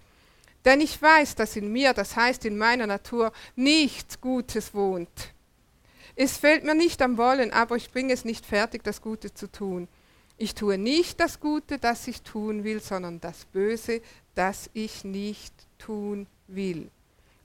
Denn 0.63 0.79
ich 0.79 1.01
weiß, 1.01 1.35
dass 1.35 1.55
in 1.55 1.71
mir, 1.71 1.93
das 1.93 2.15
heißt 2.15 2.45
in 2.45 2.57
meiner 2.57 2.87
Natur, 2.87 3.31
nichts 3.55 4.21
Gutes 4.21 4.73
wohnt. 4.73 5.33
Es 6.15 6.37
fällt 6.37 6.63
mir 6.63 6.75
nicht 6.75 7.01
am 7.01 7.17
Wollen, 7.17 7.51
aber 7.51 7.77
ich 7.77 7.91
bringe 7.91 8.13
es 8.13 8.25
nicht 8.25 8.45
fertig, 8.45 8.83
das 8.83 9.01
Gute 9.01 9.33
zu 9.33 9.51
tun. 9.51 9.87
Ich 10.37 10.53
tue 10.53 10.77
nicht 10.77 11.19
das 11.19 11.39
Gute, 11.39 11.79
das 11.79 12.07
ich 12.07 12.21
tun 12.21 12.63
will, 12.63 12.79
sondern 12.79 13.19
das 13.19 13.45
Böse, 13.45 14.01
das 14.37 14.69
ich 14.73 15.03
nicht 15.03 15.53
tun 15.77 16.27
will. 16.47 16.89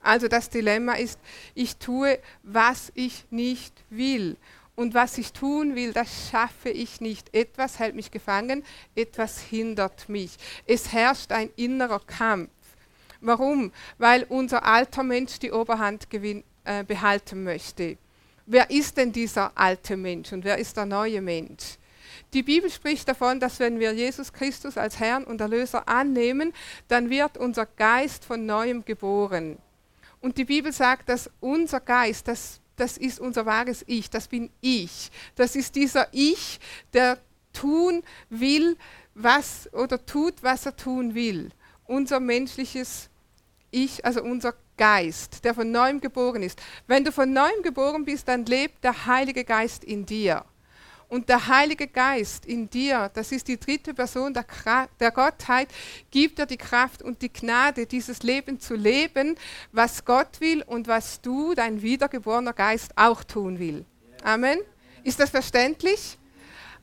Also 0.01 0.27
das 0.27 0.49
Dilemma 0.49 0.93
ist, 0.93 1.19
ich 1.55 1.77
tue, 1.77 2.19
was 2.43 2.91
ich 2.93 3.25
nicht 3.29 3.73
will. 3.89 4.37
Und 4.75 4.93
was 4.93 5.17
ich 5.17 5.33
tun 5.33 5.75
will, 5.75 5.93
das 5.93 6.29
schaffe 6.29 6.69
ich 6.69 6.99
nicht. 6.99 7.33
Etwas 7.33 7.79
hält 7.79 7.95
mich 7.95 8.11
gefangen, 8.11 8.63
etwas 8.95 9.39
hindert 9.39 10.09
mich. 10.09 10.37
Es 10.65 10.91
herrscht 10.91 11.31
ein 11.31 11.51
innerer 11.55 11.99
Kampf. 11.99 12.49
Warum? 13.21 13.71
Weil 13.97 14.23
unser 14.23 14.65
alter 14.65 15.03
Mensch 15.03 15.39
die 15.39 15.51
Oberhand 15.51 16.09
gewinn, 16.09 16.43
äh, 16.65 16.83
behalten 16.83 17.43
möchte. 17.43 17.97
Wer 18.45 18.69
ist 18.69 18.97
denn 18.97 19.11
dieser 19.11 19.51
alte 19.55 19.95
Mensch 19.95 20.33
und 20.33 20.43
wer 20.43 20.57
ist 20.57 20.75
der 20.75 20.85
neue 20.85 21.21
Mensch? 21.21 21.77
Die 22.33 22.43
Bibel 22.43 22.69
spricht 22.69 23.07
davon, 23.07 23.39
dass 23.39 23.59
wenn 23.59 23.79
wir 23.79 23.93
Jesus 23.93 24.33
Christus 24.33 24.77
als 24.77 24.99
Herrn 24.99 25.23
und 25.23 25.39
Erlöser 25.39 25.87
annehmen, 25.87 26.51
dann 26.87 27.09
wird 27.09 27.37
unser 27.37 27.65
Geist 27.65 28.25
von 28.25 28.45
neuem 28.45 28.83
geboren. 28.85 29.59
Und 30.19 30.37
die 30.37 30.45
Bibel 30.45 30.71
sagt, 30.71 31.09
dass 31.09 31.29
unser 31.39 31.79
Geist, 31.79 32.27
das 32.27 32.61
das 32.75 32.97
ist 32.97 33.19
unser 33.19 33.45
wahres 33.45 33.83
Ich, 33.87 34.09
das 34.09 34.27
bin 34.27 34.49
ich. 34.61 35.11
Das 35.35 35.55
ist 35.55 35.75
dieser 35.75 36.07
Ich, 36.11 36.59
der 36.93 37.19
tun 37.53 38.03
will, 38.29 38.77
was 39.13 39.71
oder 39.73 40.03
tut, 40.05 40.41
was 40.41 40.65
er 40.65 40.75
tun 40.75 41.13
will. 41.13 41.51
Unser 41.85 42.19
menschliches 42.19 43.09
Ich, 43.69 44.03
also 44.03 44.23
unser 44.23 44.55
Geist, 44.75 45.45
der 45.45 45.53
von 45.53 45.69
neuem 45.69 46.01
geboren 46.01 46.41
ist. 46.41 46.59
Wenn 46.87 47.03
du 47.03 47.11
von 47.11 47.31
neuem 47.31 47.61
geboren 47.61 48.05
bist, 48.05 48.27
dann 48.27 48.45
lebt 48.45 48.83
der 48.83 49.05
Heilige 49.05 49.43
Geist 49.43 49.83
in 49.83 50.05
dir. 50.05 50.43
Und 51.09 51.29
der 51.29 51.47
Heilige 51.47 51.87
Geist 51.87 52.45
in 52.45 52.69
dir, 52.69 53.11
das 53.13 53.31
ist 53.31 53.47
die 53.47 53.59
dritte 53.59 53.93
Person 53.93 54.33
der, 54.33 54.45
der, 54.99 55.11
Gottheit, 55.11 55.69
gibt 56.11 56.39
dir 56.39 56.45
die 56.45 56.57
Kraft 56.57 57.01
und 57.01 57.21
die 57.21 57.31
Gnade, 57.31 57.85
dieses 57.85 58.23
Leben 58.23 58.59
zu 58.59 58.75
leben, 58.75 59.35
was 59.71 60.05
Gott 60.05 60.39
will 60.39 60.63
und 60.63 60.87
was 60.87 61.21
du, 61.21 61.53
dein 61.53 61.81
wiedergeborener 61.81 62.53
Geist, 62.53 62.91
auch 62.95 63.23
tun 63.23 63.59
will. 63.59 63.85
Amen. 64.23 64.59
Ist 65.03 65.19
das 65.19 65.29
verständlich? 65.29 66.17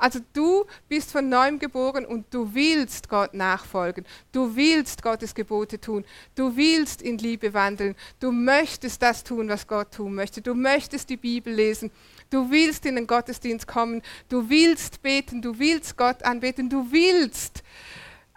Also 0.00 0.20
du 0.32 0.64
bist 0.88 1.12
von 1.12 1.28
neuem 1.28 1.58
geboren 1.58 2.06
und 2.06 2.32
du 2.32 2.54
willst 2.54 3.10
Gott 3.10 3.34
nachfolgen. 3.34 4.06
Du 4.32 4.56
willst 4.56 5.02
Gottes 5.02 5.34
Gebote 5.34 5.78
tun. 5.78 6.06
Du 6.34 6.56
willst 6.56 7.02
in 7.02 7.18
Liebe 7.18 7.52
wandeln. 7.52 7.94
Du 8.18 8.32
möchtest 8.32 9.02
das 9.02 9.22
tun, 9.22 9.50
was 9.50 9.66
Gott 9.66 9.92
tun 9.92 10.14
möchte. 10.14 10.40
Du 10.40 10.54
möchtest 10.54 11.10
die 11.10 11.18
Bibel 11.18 11.52
lesen. 11.52 11.90
Du 12.30 12.50
willst 12.50 12.86
in 12.86 12.94
den 12.94 13.08
Gottesdienst 13.08 13.66
kommen, 13.66 14.02
du 14.28 14.48
willst 14.48 15.02
beten, 15.02 15.42
du 15.42 15.58
willst 15.58 15.96
Gott 15.96 16.22
anbeten, 16.22 16.70
du 16.70 16.90
willst 16.92 17.64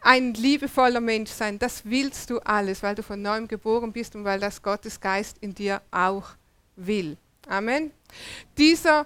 ein 0.02 0.34
liebevoller 0.34 1.00
Mensch 1.00 1.32
sein. 1.32 1.60
Das 1.60 1.86
willst 1.86 2.30
du 2.30 2.40
alles, 2.40 2.84
weil 2.84 2.96
du 2.96 3.04
von 3.04 3.22
neuem 3.22 3.48
geboren 3.48 3.94
bist 3.94 4.16
und 4.16 4.24
weil 4.26 4.40
das 4.40 4.62
Gottes 4.62 5.00
Geist 5.00 5.38
in 5.40 5.54
dir 5.54 5.82
auch 5.92 6.30
will. 6.76 7.18
Amen. 7.48 7.92
Dieser 8.58 9.06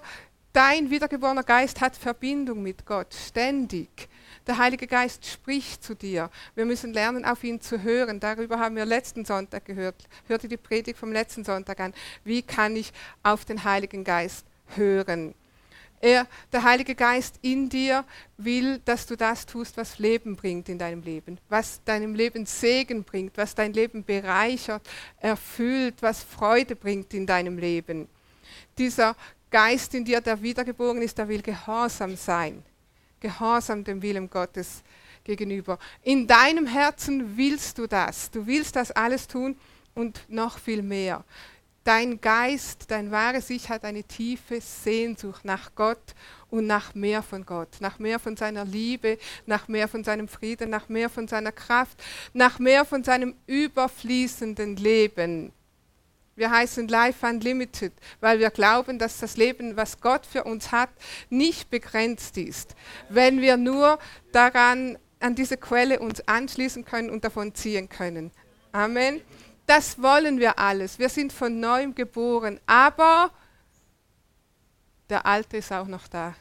dein 0.52 0.90
wiedergeborener 0.90 1.44
Geist 1.44 1.80
hat 1.80 1.94
Verbindung 1.94 2.62
mit 2.62 2.84
Gott 2.86 3.14
ständig. 3.14 4.08
Der 4.46 4.56
Heilige 4.56 4.86
Geist 4.86 5.26
spricht 5.26 5.84
zu 5.84 5.94
dir. 5.94 6.30
Wir 6.54 6.64
müssen 6.64 6.94
lernen, 6.94 7.26
auf 7.26 7.44
ihn 7.44 7.60
zu 7.60 7.82
hören. 7.82 8.18
Darüber 8.18 8.58
haben 8.58 8.74
wir 8.74 8.86
letzten 8.86 9.26
Sonntag 9.26 9.66
gehört. 9.66 10.08
Hörte 10.26 10.48
die 10.48 10.56
Predigt 10.56 10.98
vom 10.98 11.12
letzten 11.12 11.44
Sonntag 11.44 11.78
an. 11.80 11.92
Wie 12.24 12.42
kann 12.42 12.74
ich 12.74 12.92
auf 13.22 13.44
den 13.44 13.62
Heiligen 13.62 14.04
Geist 14.04 14.47
hören. 14.76 15.34
Er, 16.00 16.28
der 16.52 16.62
Heilige 16.62 16.94
Geist 16.94 17.40
in 17.42 17.68
dir 17.68 18.04
will, 18.36 18.80
dass 18.84 19.06
du 19.06 19.16
das 19.16 19.46
tust, 19.46 19.76
was 19.76 19.98
Leben 19.98 20.36
bringt 20.36 20.68
in 20.68 20.78
deinem 20.78 21.02
Leben, 21.02 21.38
was 21.48 21.82
deinem 21.84 22.14
Leben 22.14 22.46
Segen 22.46 23.02
bringt, 23.02 23.36
was 23.36 23.54
dein 23.54 23.72
Leben 23.72 24.04
bereichert, 24.04 24.82
erfüllt, 25.18 25.96
was 26.00 26.22
Freude 26.22 26.76
bringt 26.76 27.14
in 27.14 27.26
deinem 27.26 27.58
Leben. 27.58 28.08
Dieser 28.76 29.16
Geist 29.50 29.92
in 29.94 30.04
dir, 30.04 30.20
der 30.20 30.40
wiedergeboren 30.40 31.02
ist, 31.02 31.18
der 31.18 31.26
will 31.26 31.42
gehorsam 31.42 32.16
sein, 32.16 32.62
gehorsam 33.18 33.82
dem 33.82 34.00
Willen 34.00 34.30
Gottes 34.30 34.82
gegenüber. 35.24 35.80
In 36.04 36.28
deinem 36.28 36.66
Herzen 36.66 37.36
willst 37.36 37.76
du 37.76 37.88
das, 37.88 38.30
du 38.30 38.46
willst 38.46 38.76
das 38.76 38.92
alles 38.92 39.26
tun 39.26 39.56
und 39.96 40.20
noch 40.28 40.58
viel 40.58 40.82
mehr 40.82 41.24
dein 41.88 42.20
Geist, 42.20 42.90
dein 42.90 43.10
wahres 43.10 43.48
Ich 43.48 43.70
hat 43.70 43.82
eine 43.82 44.04
tiefe 44.04 44.60
Sehnsucht 44.60 45.46
nach 45.46 45.74
Gott 45.74 46.14
und 46.50 46.66
nach 46.66 46.94
mehr 46.94 47.22
von 47.22 47.46
Gott, 47.46 47.80
nach 47.80 47.98
mehr 47.98 48.18
von 48.18 48.36
seiner 48.36 48.66
Liebe, 48.66 49.16
nach 49.46 49.68
mehr 49.68 49.88
von 49.88 50.04
seinem 50.04 50.28
Frieden, 50.28 50.68
nach 50.68 50.90
mehr 50.90 51.08
von 51.08 51.26
seiner 51.26 51.50
Kraft, 51.50 52.04
nach 52.34 52.58
mehr 52.58 52.84
von 52.84 53.04
seinem 53.04 53.34
überfließenden 53.46 54.76
Leben. 54.76 55.50
Wir 56.36 56.50
heißen 56.50 56.88
Life 56.88 57.26
Unlimited, 57.26 57.94
weil 58.20 58.38
wir 58.38 58.50
glauben, 58.50 58.98
dass 58.98 59.18
das 59.18 59.38
Leben, 59.38 59.78
was 59.78 59.98
Gott 60.02 60.26
für 60.26 60.44
uns 60.44 60.70
hat, 60.70 60.90
nicht 61.30 61.70
begrenzt 61.70 62.36
ist. 62.36 62.76
Wenn 63.08 63.40
wir 63.40 63.56
nur 63.56 63.98
daran, 64.30 64.98
an 65.20 65.34
diese 65.34 65.56
Quelle 65.56 66.00
uns 66.00 66.20
anschließen 66.28 66.84
können 66.84 67.08
und 67.08 67.24
davon 67.24 67.54
ziehen 67.54 67.88
können. 67.88 68.30
Amen. 68.72 69.22
Das 69.68 70.00
wollen 70.00 70.38
wir 70.40 70.58
alles. 70.58 70.98
Wir 70.98 71.10
sind 71.10 71.30
von 71.30 71.60
neuem 71.60 71.94
geboren, 71.94 72.58
aber 72.64 73.30
der 75.10 75.26
Alte 75.26 75.58
ist 75.58 75.70
auch 75.70 75.86
noch 75.86 76.08
da. 76.08 76.34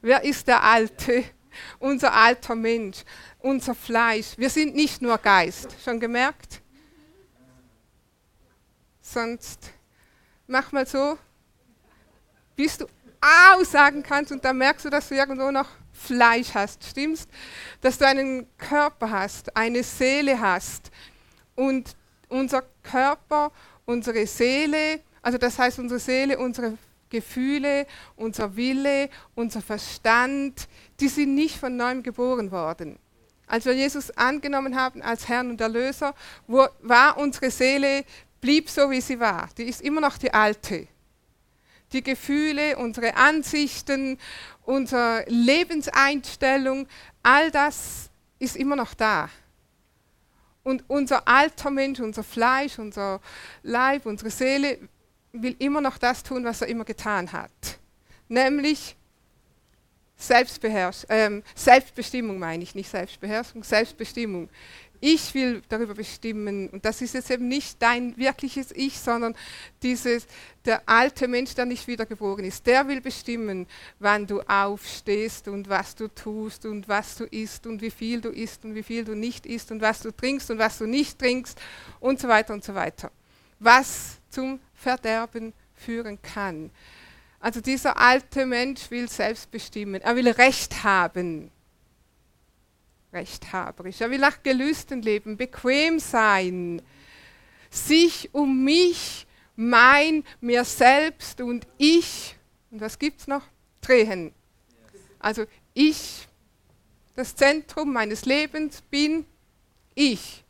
Wer 0.00 0.24
ist 0.24 0.48
der 0.48 0.62
Alte? 0.62 1.24
Unser 1.78 2.12
alter 2.12 2.54
Mensch, 2.54 3.02
unser 3.38 3.74
Fleisch. 3.74 4.36
Wir 4.36 4.50
sind 4.50 4.74
nicht 4.74 5.00
nur 5.00 5.16
Geist. 5.16 5.74
Schon 5.82 5.98
gemerkt? 5.98 6.60
Sonst 9.00 9.70
mach 10.46 10.70
mal 10.72 10.86
so, 10.86 11.18
bis 12.54 12.76
du 12.76 12.86
Au 13.20 13.64
sagen 13.64 14.02
kannst 14.02 14.32
und 14.32 14.44
dann 14.44 14.58
merkst 14.58 14.84
du, 14.84 14.90
dass 14.90 15.08
du 15.08 15.14
irgendwo 15.14 15.50
noch 15.50 15.68
Fleisch 15.92 16.52
hast. 16.52 16.84
Stimmst? 16.84 17.30
Dass 17.80 17.96
du 17.96 18.06
einen 18.06 18.46
Körper 18.58 19.10
hast, 19.10 19.56
eine 19.56 19.82
Seele 19.82 20.38
hast 20.38 20.90
und 21.56 21.96
unser 22.28 22.62
Körper, 22.82 23.50
unsere 23.84 24.26
Seele, 24.26 25.00
also 25.22 25.38
das 25.38 25.58
heißt 25.58 25.78
unsere 25.80 25.98
Seele, 25.98 26.38
unsere 26.38 26.78
Gefühle, 27.10 27.86
unser 28.16 28.56
Wille, 28.56 29.08
unser 29.34 29.62
Verstand, 29.62 30.68
die 31.00 31.08
sind 31.08 31.34
nicht 31.34 31.56
von 31.56 31.76
neuem 31.76 32.02
geboren 32.02 32.50
worden. 32.50 32.98
Als 33.46 33.64
wir 33.64 33.74
Jesus 33.74 34.10
angenommen 34.10 34.76
haben 34.76 35.02
als 35.02 35.28
Herrn 35.28 35.50
und 35.50 35.60
Erlöser, 35.60 36.14
war 36.46 37.16
unsere 37.16 37.50
Seele, 37.50 38.04
blieb 38.40 38.68
so, 38.68 38.90
wie 38.90 39.00
sie 39.00 39.20
war. 39.20 39.48
Die 39.56 39.64
ist 39.64 39.82
immer 39.82 40.00
noch 40.00 40.18
die 40.18 40.32
alte. 40.32 40.88
Die 41.92 42.02
Gefühle, 42.02 42.76
unsere 42.76 43.16
Ansichten, 43.16 44.18
unsere 44.64 45.24
Lebenseinstellung, 45.28 46.88
all 47.22 47.52
das 47.52 48.10
ist 48.40 48.56
immer 48.56 48.74
noch 48.74 48.94
da. 48.94 49.30
Und 50.66 50.82
unser 50.88 51.28
alter 51.28 51.70
Mensch, 51.70 52.00
unser 52.00 52.24
Fleisch, 52.24 52.80
unser 52.80 53.20
Leib, 53.62 54.04
unsere 54.04 54.30
Seele 54.30 54.80
will 55.30 55.54
immer 55.60 55.80
noch 55.80 55.96
das 55.96 56.24
tun, 56.24 56.44
was 56.44 56.60
er 56.60 56.66
immer 56.66 56.84
getan 56.84 57.30
hat. 57.30 57.52
Nämlich 58.26 58.96
Selbstbeherrsch 60.16 61.06
ähm, 61.08 61.44
Selbstbestimmung 61.54 62.40
meine 62.40 62.64
ich, 62.64 62.74
nicht 62.74 62.90
Selbstbeherrschung, 62.90 63.62
Selbstbestimmung. 63.62 64.48
Ich 65.00 65.34
will 65.34 65.62
darüber 65.68 65.94
bestimmen. 65.94 66.68
Und 66.68 66.84
das 66.84 67.02
ist 67.02 67.14
jetzt 67.14 67.30
eben 67.30 67.48
nicht 67.48 67.80
dein 67.80 68.16
wirkliches 68.16 68.72
Ich, 68.72 68.98
sondern 68.98 69.34
dieses, 69.82 70.26
der 70.64 70.88
alte 70.88 71.28
Mensch, 71.28 71.54
der 71.54 71.64
nicht 71.64 71.86
wiedergeboren 71.86 72.44
ist, 72.44 72.66
der 72.66 72.88
will 72.88 73.00
bestimmen, 73.00 73.66
wann 73.98 74.26
du 74.26 74.40
aufstehst 74.42 75.48
und 75.48 75.68
was 75.68 75.94
du 75.94 76.08
tust 76.08 76.66
und 76.66 76.88
was 76.88 77.16
du 77.16 77.24
isst 77.24 77.66
und 77.66 77.82
wie 77.82 77.90
viel 77.90 78.20
du 78.20 78.30
isst 78.30 78.64
und 78.64 78.74
wie 78.74 78.82
viel 78.82 79.04
du 79.04 79.14
nicht 79.14 79.46
isst 79.46 79.70
und 79.70 79.80
was 79.80 80.00
du 80.00 80.10
trinkst 80.10 80.50
und 80.50 80.58
was 80.58 80.78
du 80.78 80.86
nicht 80.86 81.18
trinkst 81.18 81.58
und 82.00 82.20
so 82.20 82.28
weiter 82.28 82.54
und 82.54 82.64
so 82.64 82.74
weiter. 82.74 83.10
Was 83.58 84.18
zum 84.30 84.60
Verderben 84.74 85.52
führen 85.74 86.20
kann. 86.22 86.70
Also 87.40 87.60
dieser 87.60 87.98
alte 87.98 88.46
Mensch 88.46 88.90
will 88.90 89.08
selbst 89.08 89.50
bestimmen. 89.50 90.00
Er 90.00 90.16
will 90.16 90.28
Recht 90.28 90.82
haben 90.82 91.50
rechthaberisch. 93.12 94.00
Er 94.00 94.10
will 94.10 94.18
nach 94.18 94.42
Gelüsten 94.42 95.02
leben, 95.02 95.36
bequem 95.36 95.98
sein, 95.98 96.82
sich 97.70 98.34
um 98.34 98.64
mich, 98.64 99.26
mein, 99.56 100.24
mir 100.40 100.64
selbst 100.64 101.40
und 101.40 101.66
ich, 101.78 102.36
und 102.70 102.80
was 102.80 102.98
gibt 102.98 103.20
es 103.20 103.26
noch? 103.26 103.42
Drehen. 103.80 104.32
Also 105.18 105.46
ich, 105.72 106.28
das 107.14 107.34
Zentrum 107.34 107.92
meines 107.92 108.26
Lebens 108.26 108.82
bin 108.82 109.24
ich. 109.94 110.44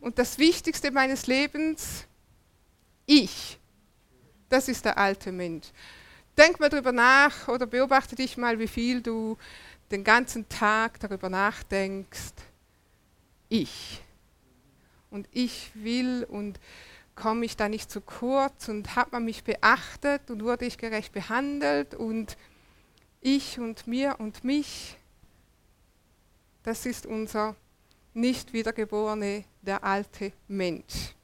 Und 0.00 0.18
das 0.18 0.38
Wichtigste 0.38 0.90
meines 0.90 1.26
Lebens, 1.26 2.06
ich. 3.06 3.58
Das 4.48 4.68
ist 4.68 4.84
der 4.84 4.98
alte 4.98 5.32
Mensch. 5.32 5.68
Denk 6.36 6.58
mal 6.58 6.70
drüber 6.70 6.92
nach 6.92 7.48
oder 7.48 7.66
beobachte 7.66 8.16
dich 8.16 8.36
mal, 8.36 8.58
wie 8.58 8.68
viel 8.68 9.02
du 9.02 9.36
den 9.92 10.04
ganzen 10.04 10.48
Tag 10.48 10.98
darüber 11.00 11.28
nachdenkst, 11.28 12.34
ich. 13.48 14.02
Und 15.10 15.28
ich 15.30 15.70
will 15.74 16.24
und 16.24 16.58
komme 17.14 17.44
ich 17.44 17.56
da 17.56 17.68
nicht 17.68 17.90
zu 17.90 18.00
kurz 18.00 18.68
und 18.68 18.96
hat 18.96 19.12
man 19.12 19.24
mich 19.24 19.44
beachtet 19.44 20.30
und 20.30 20.42
wurde 20.42 20.64
ich 20.64 20.78
gerecht 20.78 21.12
behandelt 21.12 21.94
und 21.94 22.38
ich 23.20 23.58
und 23.60 23.86
mir 23.86 24.16
und 24.18 24.42
mich, 24.42 24.96
das 26.62 26.86
ist 26.86 27.06
unser 27.06 27.54
nicht 28.14 28.52
wiedergeborene, 28.52 29.44
der 29.60 29.84
alte 29.84 30.32
Mensch. 30.48 31.14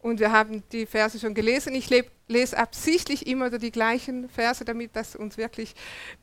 Und 0.00 0.20
wir 0.20 0.30
haben 0.30 0.62
die 0.70 0.86
Verse 0.86 1.18
schon 1.18 1.34
gelesen. 1.34 1.74
Ich 1.74 1.90
lese 2.28 2.56
absichtlich 2.56 3.26
immer 3.26 3.50
die 3.50 3.72
gleichen 3.72 4.28
Verse, 4.28 4.64
damit 4.64 4.94
das 4.94 5.16
uns 5.16 5.36
wirklich 5.36 5.74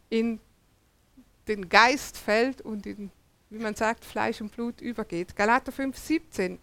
in 0.10 0.40
den 1.48 1.70
Geist 1.70 2.18
fällt 2.18 2.62
und 2.62 2.86
in, 2.86 3.12
wie 3.50 3.60
man 3.60 3.76
sagt, 3.76 4.06
Fleisch 4.06 4.42
und 4.42 4.52
Blut 4.52 4.82
übergeht. 4.82 5.36
Galater 5.36 5.72
5, 5.72 5.98
17. 5.98 6.60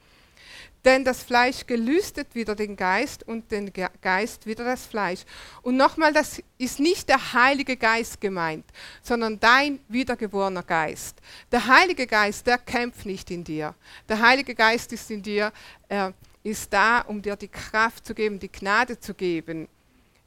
Denn 0.85 1.05
das 1.05 1.23
Fleisch 1.23 1.67
gelüstet 1.67 2.35
wieder 2.35 2.57
den 2.57 2.75
Geist 2.75 3.27
und 3.27 3.53
den 3.53 3.73
Geist 4.01 4.47
wieder 4.47 4.65
das 4.65 4.85
Fleisch. 4.85 5.21
Und 5.63 5.77
nochmal, 5.77 6.13
das 6.13 6.43
ist 6.59 6.81
nicht 6.81 7.09
der 7.09 7.33
Heilige 7.33 7.77
Geist 7.77 8.21
gemeint, 8.21 8.65
sondern 9.01 9.39
dein 9.39 9.79
wiedergeborener 9.89 10.65
Geist. 10.65 11.19
Der 11.53 11.69
Heilige 11.69 12.09
Geist, 12.09 12.49
der 12.49 12.59
kämpft 12.59 13.07
nicht 13.07 13.31
in 13.31 13.45
dir. 13.45 13.77
Der 14.09 14.21
Heilige 14.21 14.57
Geist 14.57 14.93
ist 14.93 15.09
in 15.13 15.23
dir, 15.23 15.53
er 15.89 16.15
ist 16.43 16.73
da, 16.73 17.03
um 17.03 17.23
dir 17.23 17.37
die 17.37 17.49
Kraft 17.49 18.05
zu 18.05 18.13
geben, 18.13 18.41
die 18.41 18.51
Gnade 18.51 18.99
zu 18.99 19.15
geben. 19.15 19.69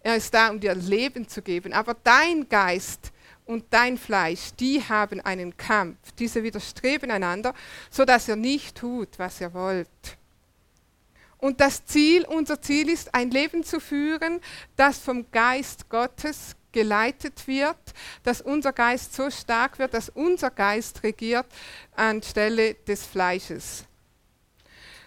Er 0.02 0.16
ist 0.16 0.34
da, 0.34 0.50
um 0.50 0.60
dir 0.60 0.74
Leben 0.74 1.28
zu 1.28 1.42
geben. 1.42 1.74
Aber 1.74 1.96
dein 1.96 2.48
Geist, 2.48 3.12
und 3.46 3.66
dein 3.70 3.98
Fleisch, 3.98 4.52
die 4.60 4.84
haben 4.84 5.22
einen 5.22 5.56
Kampf. 5.56 5.98
Diese 6.18 6.44
widerstreben 6.44 7.12
einander, 7.12 7.54
sodass 7.90 8.28
ihr 8.28 8.36
nicht 8.36 8.78
tut, 8.78 9.18
was 9.18 9.40
ihr 9.42 9.54
wollt. 9.54 9.88
Und 11.38 11.62
das 11.62 11.86
Ziel, 11.86 12.26
unser 12.26 12.62
Ziel 12.62 12.90
ist, 12.90 13.14
ein 13.14 13.30
Leben 13.30 13.64
zu 13.64 13.80
führen, 13.80 14.40
das 14.76 14.98
vom 14.98 15.30
Geist 15.32 15.90
Gottes 15.90 16.56
geleitet 16.72 17.48
wird, 17.48 17.78
dass 18.24 18.42
unser 18.42 18.74
Geist 18.74 19.14
so 19.14 19.30
stark 19.30 19.80
wird, 19.80 19.94
dass 19.94 20.10
unser 20.10 20.50
Geist 20.52 21.04
regiert 21.04 21.46
anstelle 21.96 22.74
des 22.74 23.06
Fleisches. 23.06 23.86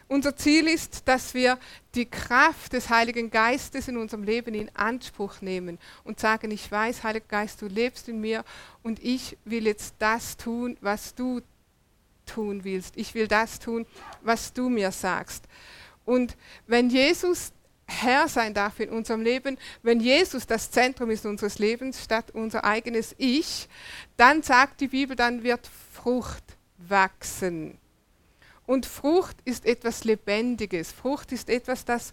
Unser 0.08 0.34
Ziel 0.36 0.66
ist, 0.66 1.06
dass 1.06 1.34
wir 1.34 1.58
die 1.94 2.06
Kraft 2.06 2.72
des 2.72 2.88
Heiligen 2.88 3.30
Geistes 3.30 3.88
in 3.88 3.98
unserem 3.98 4.22
Leben 4.22 4.54
in 4.54 4.74
Anspruch 4.74 5.42
nehmen 5.42 5.78
und 6.02 6.18
sagen, 6.18 6.50
ich 6.50 6.70
weiß, 6.70 7.04
Heiliger 7.04 7.26
Geist, 7.28 7.60
du 7.60 7.66
lebst 7.66 8.08
in 8.08 8.20
mir 8.20 8.42
und 8.82 9.04
ich 9.04 9.36
will 9.44 9.66
jetzt 9.66 9.96
das 9.98 10.38
tun, 10.38 10.78
was 10.80 11.14
du 11.14 11.42
tun 12.24 12.64
willst. 12.64 12.96
Ich 12.96 13.14
will 13.14 13.28
das 13.28 13.58
tun, 13.58 13.86
was 14.22 14.54
du 14.54 14.70
mir 14.70 14.92
sagst. 14.92 15.44
Und 16.06 16.36
wenn 16.66 16.88
Jesus 16.88 17.52
Herr 17.86 18.28
sein 18.28 18.54
darf 18.54 18.80
in 18.80 18.90
unserem 18.90 19.22
Leben, 19.22 19.58
wenn 19.82 20.00
Jesus 20.00 20.46
das 20.46 20.70
Zentrum 20.70 21.10
ist 21.10 21.26
unseres 21.26 21.58
Lebens 21.58 22.02
statt 22.04 22.30
unser 22.32 22.64
eigenes 22.64 23.14
Ich, 23.18 23.68
dann 24.16 24.42
sagt 24.42 24.80
die 24.80 24.88
Bibel, 24.88 25.16
dann 25.16 25.42
wird 25.42 25.68
Frucht 25.92 26.44
wachsen. 26.76 27.78
Und 28.68 28.84
Frucht 28.84 29.38
ist 29.46 29.64
etwas 29.64 30.04
Lebendiges. 30.04 30.92
Frucht 30.92 31.32
ist 31.32 31.48
etwas, 31.48 31.86
das, 31.86 32.12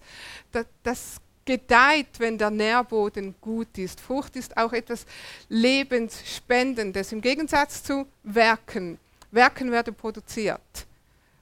das, 0.53 0.65
das 0.83 1.17
gedeiht, 1.43 2.17
wenn 2.17 2.37
der 2.37 2.49
Nährboden 2.49 3.35
gut 3.41 3.77
ist. 3.77 3.99
Frucht 3.99 4.37
ist 4.37 4.55
auch 4.55 4.71
etwas 4.71 5.05
Lebensspendendes 5.49 7.11
im 7.11 7.19
Gegensatz 7.19 7.83
zu 7.83 8.07
Werken. 8.23 8.97
Werken 9.31 9.69
werden 9.69 9.95
produziert. 9.95 10.87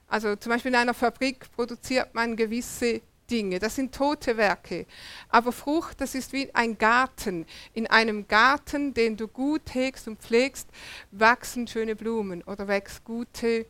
Also 0.08 0.34
zum 0.34 0.50
Beispiel 0.50 0.72
in 0.72 0.78
einer 0.78 0.94
Fabrik 0.94 1.46
produziert 1.54 2.12
man 2.12 2.34
gewisse 2.34 3.00
Dinge. 3.30 3.60
Das 3.60 3.76
sind 3.76 3.94
tote 3.94 4.36
Werke. 4.36 4.84
Aber 5.28 5.52
Frucht, 5.52 6.00
das 6.00 6.16
ist 6.16 6.32
wie 6.32 6.52
ein 6.56 6.76
Garten. 6.76 7.46
In 7.72 7.86
einem 7.86 8.26
Garten, 8.26 8.94
den 8.94 9.16
du 9.16 9.28
gut 9.28 9.74
hegst 9.74 10.08
und 10.08 10.20
pflegst, 10.20 10.68
wachsen 11.12 11.68
schöne 11.68 11.94
Blumen 11.94 12.42
oder 12.42 12.66
wächst 12.66 13.04
gute, 13.04 13.66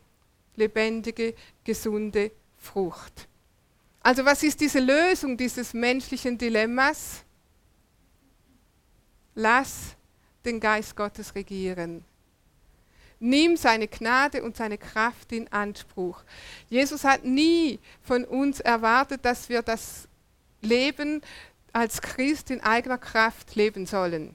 lebendige, 0.56 1.34
gesunde 1.64 2.30
Frucht. 2.58 3.28
Also 4.00 4.24
was 4.24 4.42
ist 4.42 4.60
diese 4.60 4.80
Lösung 4.80 5.36
dieses 5.36 5.72
menschlichen 5.72 6.36
Dilemmas? 6.36 7.24
Lass 9.34 9.96
den 10.44 10.60
Geist 10.60 10.94
Gottes 10.94 11.34
regieren. 11.34 12.04
Nimm 13.18 13.56
seine 13.56 13.88
Gnade 13.88 14.42
und 14.42 14.56
seine 14.56 14.76
Kraft 14.76 15.32
in 15.32 15.50
Anspruch. 15.50 16.22
Jesus 16.68 17.04
hat 17.04 17.24
nie 17.24 17.78
von 18.02 18.24
uns 18.24 18.60
erwartet, 18.60 19.24
dass 19.24 19.48
wir 19.48 19.62
das 19.62 20.08
Leben 20.60 21.22
als 21.72 22.02
Christ 22.02 22.50
in 22.50 22.60
eigener 22.60 22.98
Kraft 22.98 23.54
leben 23.54 23.86
sollen. 23.86 24.34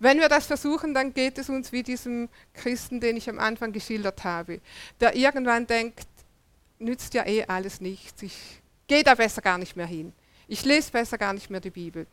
Wenn 0.00 0.18
wir 0.18 0.28
das 0.28 0.46
versuchen, 0.46 0.94
dann 0.94 1.14
geht 1.14 1.38
es 1.38 1.48
uns 1.48 1.70
wie 1.70 1.82
diesem 1.82 2.28
Christen, 2.54 3.00
den 3.00 3.16
ich 3.16 3.28
am 3.30 3.38
Anfang 3.38 3.70
geschildert 3.72 4.24
habe, 4.24 4.60
der 4.98 5.14
irgendwann 5.14 5.66
denkt, 5.66 6.06
nützt 6.78 7.14
ja 7.14 7.26
eh 7.26 7.44
alles 7.44 7.80
nichts, 7.80 8.22
ich 8.22 8.34
gehe 8.88 9.04
da 9.04 9.14
besser 9.14 9.42
gar 9.42 9.58
nicht 9.58 9.76
mehr 9.76 9.86
hin. 9.86 10.12
Ich 10.48 10.64
lese 10.64 10.90
besser 10.90 11.18
gar 11.18 11.32
nicht 11.32 11.50
mehr 11.50 11.60
die 11.60 11.70
Bibel. 11.70 12.06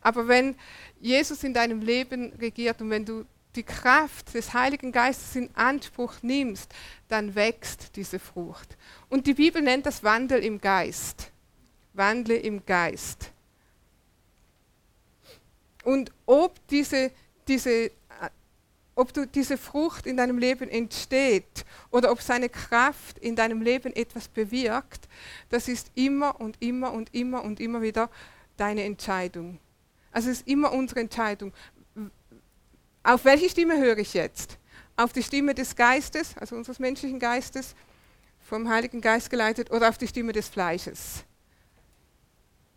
Aber 0.00 0.26
wenn 0.26 0.56
Jesus 0.98 1.44
in 1.44 1.54
deinem 1.54 1.80
Leben 1.80 2.32
regiert 2.40 2.80
und 2.80 2.90
wenn 2.90 3.04
du 3.04 3.24
die 3.54 3.62
Kraft 3.62 4.34
des 4.34 4.52
Heiligen 4.54 4.90
Geistes 4.90 5.36
in 5.36 5.54
Anspruch 5.54 6.14
nimmst, 6.22 6.74
dann 7.08 7.34
wächst 7.34 7.96
diese 7.96 8.18
Frucht. 8.18 8.76
Und 9.08 9.26
die 9.26 9.34
Bibel 9.34 9.62
nennt 9.62 9.86
das 9.86 10.02
Wandel 10.02 10.42
im 10.42 10.60
Geist. 10.60 11.30
Wandle 11.92 12.36
im 12.36 12.64
Geist. 12.66 13.30
Und 15.84 16.12
ob 16.26 16.66
diese, 16.68 17.12
diese 17.48 17.90
ob 18.96 19.12
du 19.12 19.26
diese 19.26 19.58
Frucht 19.58 20.06
in 20.06 20.16
deinem 20.16 20.38
Leben 20.38 20.70
entsteht 20.70 21.66
oder 21.90 22.10
ob 22.10 22.22
seine 22.22 22.48
Kraft 22.48 23.18
in 23.18 23.36
deinem 23.36 23.60
Leben 23.60 23.94
etwas 23.94 24.26
bewirkt, 24.26 25.06
das 25.50 25.68
ist 25.68 25.90
immer 25.94 26.40
und 26.40 26.56
immer 26.60 26.92
und 26.92 27.14
immer 27.14 27.44
und 27.44 27.60
immer 27.60 27.82
wieder 27.82 28.10
deine 28.56 28.84
Entscheidung. 28.84 29.60
Also 30.10 30.30
es 30.30 30.38
ist 30.38 30.48
immer 30.48 30.72
unsere 30.72 31.00
Entscheidung. 31.00 31.52
Auf 33.02 33.26
welche 33.26 33.50
Stimme 33.50 33.78
höre 33.78 33.98
ich 33.98 34.14
jetzt? 34.14 34.56
Auf 34.96 35.12
die 35.12 35.22
Stimme 35.22 35.54
des 35.54 35.76
Geistes, 35.76 36.34
also 36.38 36.56
unseres 36.56 36.78
menschlichen 36.78 37.18
Geistes, 37.18 37.74
vom 38.40 38.66
Heiligen 38.70 39.02
Geist 39.02 39.28
geleitet, 39.28 39.70
oder 39.70 39.90
auf 39.90 39.98
die 39.98 40.08
Stimme 40.08 40.32
des 40.32 40.48
Fleisches? 40.48 41.22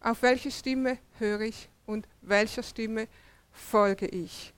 Auf 0.01 0.21
welche 0.21 0.51
Stimme 0.51 0.97
höre 1.17 1.41
ich 1.41 1.69
und 1.85 2.05
welcher 2.21 2.61
Stimme 2.61 3.07
folge 3.53 4.05
ich? 4.05 4.53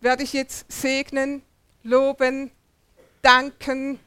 Werde 0.00 0.22
ich 0.22 0.32
jetzt 0.32 0.70
segnen, 0.70 1.42
loben, 1.82 2.50
danken, 3.22 3.98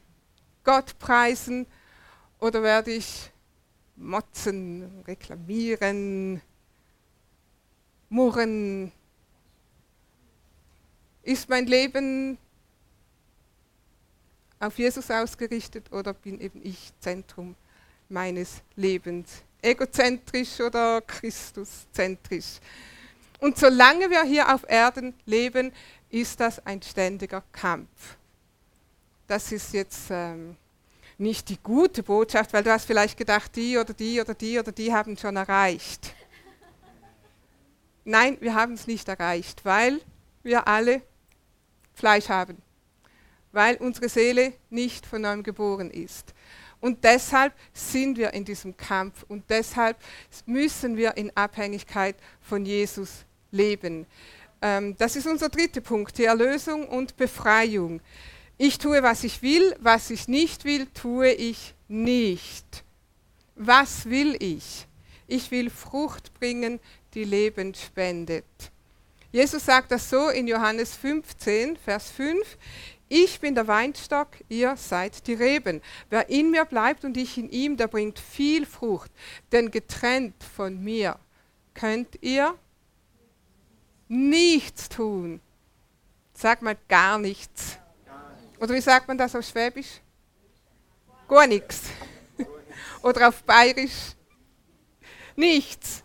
Gott 0.64 0.98
preisen 0.98 1.66
oder 2.38 2.62
werde 2.62 2.92
ich 2.92 3.30
motzen, 3.96 5.02
reklamieren, 5.06 6.40
murren? 8.08 8.92
Ist 11.22 11.48
mein 11.48 11.66
Leben 11.66 12.38
auf 14.58 14.78
Jesus 14.78 15.10
ausgerichtet 15.10 15.92
oder 15.92 16.14
bin 16.14 16.40
eben 16.40 16.64
ich 16.64 16.92
Zentrum 17.00 17.54
meines 18.08 18.62
Lebens? 18.76 19.42
Egozentrisch 19.60 20.60
oder 20.60 21.00
Christuszentrisch? 21.00 22.60
Und 23.42 23.58
solange 23.58 24.08
wir 24.08 24.22
hier 24.22 24.54
auf 24.54 24.64
Erden 24.68 25.14
leben, 25.26 25.72
ist 26.10 26.38
das 26.38 26.64
ein 26.64 26.80
ständiger 26.80 27.42
Kampf. 27.50 28.16
Das 29.26 29.50
ist 29.50 29.72
jetzt 29.72 30.10
ähm, 30.10 30.56
nicht 31.18 31.48
die 31.48 31.58
gute 31.60 32.04
Botschaft, 32.04 32.52
weil 32.52 32.62
du 32.62 32.70
hast 32.70 32.84
vielleicht 32.84 33.18
gedacht, 33.18 33.56
die 33.56 33.76
oder 33.76 33.94
die 33.94 34.20
oder 34.20 34.34
die 34.34 34.60
oder 34.60 34.70
die 34.70 34.94
haben 34.94 35.16
schon 35.16 35.34
erreicht. 35.34 36.14
Nein, 38.04 38.36
wir 38.40 38.54
haben 38.54 38.74
es 38.74 38.86
nicht 38.86 39.08
erreicht, 39.08 39.64
weil 39.64 40.00
wir 40.44 40.68
alle 40.68 41.02
Fleisch 41.94 42.28
haben, 42.28 42.62
weil 43.50 43.74
unsere 43.78 44.08
Seele 44.08 44.52
nicht 44.70 45.04
von 45.04 45.20
neuem 45.20 45.42
geboren 45.42 45.90
ist. 45.90 46.32
Und 46.80 47.02
deshalb 47.02 47.54
sind 47.72 48.18
wir 48.18 48.34
in 48.34 48.44
diesem 48.44 48.76
Kampf 48.76 49.24
und 49.26 49.50
deshalb 49.50 49.96
müssen 50.46 50.96
wir 50.96 51.16
in 51.16 51.36
Abhängigkeit 51.36 52.14
von 52.40 52.64
Jesus 52.64 53.24
leben. 53.52 54.06
Ähm, 54.60 54.96
das 54.98 55.14
ist 55.14 55.26
unser 55.26 55.48
dritter 55.48 55.80
Punkt, 55.80 56.18
die 56.18 56.24
Erlösung 56.24 56.88
und 56.88 57.16
Befreiung. 57.16 58.00
Ich 58.58 58.78
tue, 58.78 59.02
was 59.02 59.24
ich 59.24 59.42
will, 59.42 59.74
was 59.80 60.10
ich 60.10 60.28
nicht 60.28 60.64
will, 60.64 60.86
tue 60.86 61.30
ich 61.32 61.74
nicht. 61.88 62.84
Was 63.54 64.08
will 64.08 64.36
ich? 64.40 64.86
Ich 65.26 65.50
will 65.50 65.70
Frucht 65.70 66.34
bringen, 66.34 66.80
die 67.14 67.24
Leben 67.24 67.74
spendet. 67.74 68.44
Jesus 69.30 69.64
sagt 69.64 69.90
das 69.90 70.10
so 70.10 70.28
in 70.28 70.46
Johannes 70.46 70.94
15, 70.94 71.76
Vers 71.76 72.10
5. 72.10 72.58
Ich 73.08 73.40
bin 73.40 73.54
der 73.54 73.66
Weinstock, 73.66 74.28
ihr 74.48 74.76
seid 74.76 75.26
die 75.26 75.34
Reben. 75.34 75.82
Wer 76.08 76.28
in 76.28 76.50
mir 76.50 76.64
bleibt 76.64 77.04
und 77.04 77.16
ich 77.16 77.36
in 77.36 77.50
ihm, 77.50 77.76
der 77.76 77.88
bringt 77.88 78.18
viel 78.18 78.64
Frucht. 78.64 79.10
Denn 79.50 79.70
getrennt 79.70 80.42
von 80.56 80.82
mir 80.82 81.18
könnt 81.74 82.18
ihr 82.22 82.54
nichts 84.12 84.90
tun. 84.90 85.40
Sag 86.34 86.60
mal 86.60 86.76
gar 86.88 87.18
nichts. 87.18 87.78
Oder 88.60 88.74
wie 88.74 88.80
sagt 88.80 89.08
man 89.08 89.16
das 89.16 89.34
auf 89.34 89.44
Schwäbisch? 89.44 90.00
Gar 91.26 91.46
nichts. 91.46 91.84
Oder 93.02 93.28
auf 93.28 93.42
Bayerisch? 93.42 94.14
Nichts. 95.34 96.02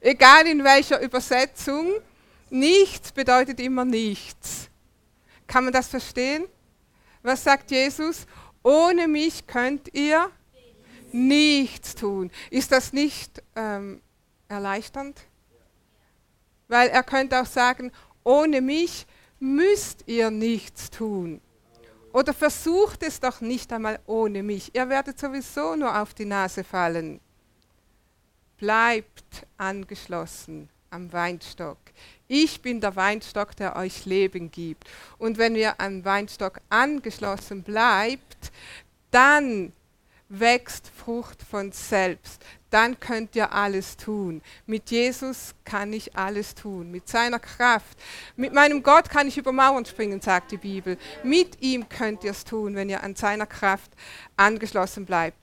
Egal 0.00 0.46
in 0.46 0.62
welcher 0.62 1.00
Übersetzung, 1.00 1.90
nichts 2.50 3.10
bedeutet 3.12 3.60
immer 3.60 3.84
nichts. 3.84 4.68
Kann 5.46 5.64
man 5.64 5.72
das 5.72 5.88
verstehen? 5.88 6.44
Was 7.22 7.42
sagt 7.42 7.70
Jesus? 7.70 8.26
Ohne 8.62 9.08
mich 9.08 9.46
könnt 9.46 9.92
ihr 9.94 10.30
nichts 11.12 11.94
tun. 11.94 12.30
Ist 12.50 12.72
das 12.72 12.92
nicht 12.92 13.42
ähm, 13.54 14.02
erleichternd? 14.48 15.18
Weil 16.68 16.88
er 16.88 17.02
könnte 17.02 17.40
auch 17.40 17.46
sagen, 17.46 17.92
ohne 18.24 18.60
mich 18.60 19.06
müsst 19.38 20.04
ihr 20.06 20.30
nichts 20.30 20.90
tun. 20.90 21.40
Oder 22.12 22.32
versucht 22.32 23.02
es 23.02 23.20
doch 23.20 23.40
nicht 23.40 23.72
einmal 23.72 24.00
ohne 24.06 24.42
mich. 24.42 24.74
Ihr 24.74 24.88
werdet 24.88 25.18
sowieso 25.18 25.76
nur 25.76 26.00
auf 26.00 26.14
die 26.14 26.24
Nase 26.24 26.64
fallen. 26.64 27.20
Bleibt 28.56 29.46
angeschlossen 29.58 30.70
am 30.90 31.12
Weinstock. 31.12 31.76
Ich 32.26 32.62
bin 32.62 32.80
der 32.80 32.96
Weinstock, 32.96 33.54
der 33.56 33.76
euch 33.76 34.06
Leben 34.06 34.50
gibt. 34.50 34.88
Und 35.18 35.36
wenn 35.36 35.54
wir 35.54 35.78
am 35.80 36.04
Weinstock 36.04 36.60
angeschlossen 36.70 37.62
bleibt, 37.62 38.50
dann 39.10 39.72
wächst 40.28 40.88
Frucht 40.88 41.42
von 41.42 41.70
selbst 41.70 42.42
dann 42.70 42.98
könnt 43.00 43.36
ihr 43.36 43.52
alles 43.52 43.96
tun. 43.96 44.42
Mit 44.66 44.90
Jesus 44.90 45.54
kann 45.64 45.92
ich 45.92 46.16
alles 46.16 46.54
tun. 46.54 46.90
Mit 46.90 47.08
seiner 47.08 47.38
Kraft. 47.38 47.98
Mit 48.36 48.52
meinem 48.52 48.82
Gott 48.82 49.08
kann 49.08 49.28
ich 49.28 49.38
über 49.38 49.52
Mauern 49.52 49.84
springen, 49.84 50.20
sagt 50.20 50.50
die 50.50 50.56
Bibel. 50.56 50.98
Mit 51.22 51.62
ihm 51.62 51.88
könnt 51.88 52.24
ihr 52.24 52.32
es 52.32 52.44
tun, 52.44 52.74
wenn 52.74 52.88
ihr 52.88 53.02
an 53.02 53.14
seiner 53.14 53.46
Kraft 53.46 53.90
angeschlossen 54.36 55.06
bleibt. 55.06 55.38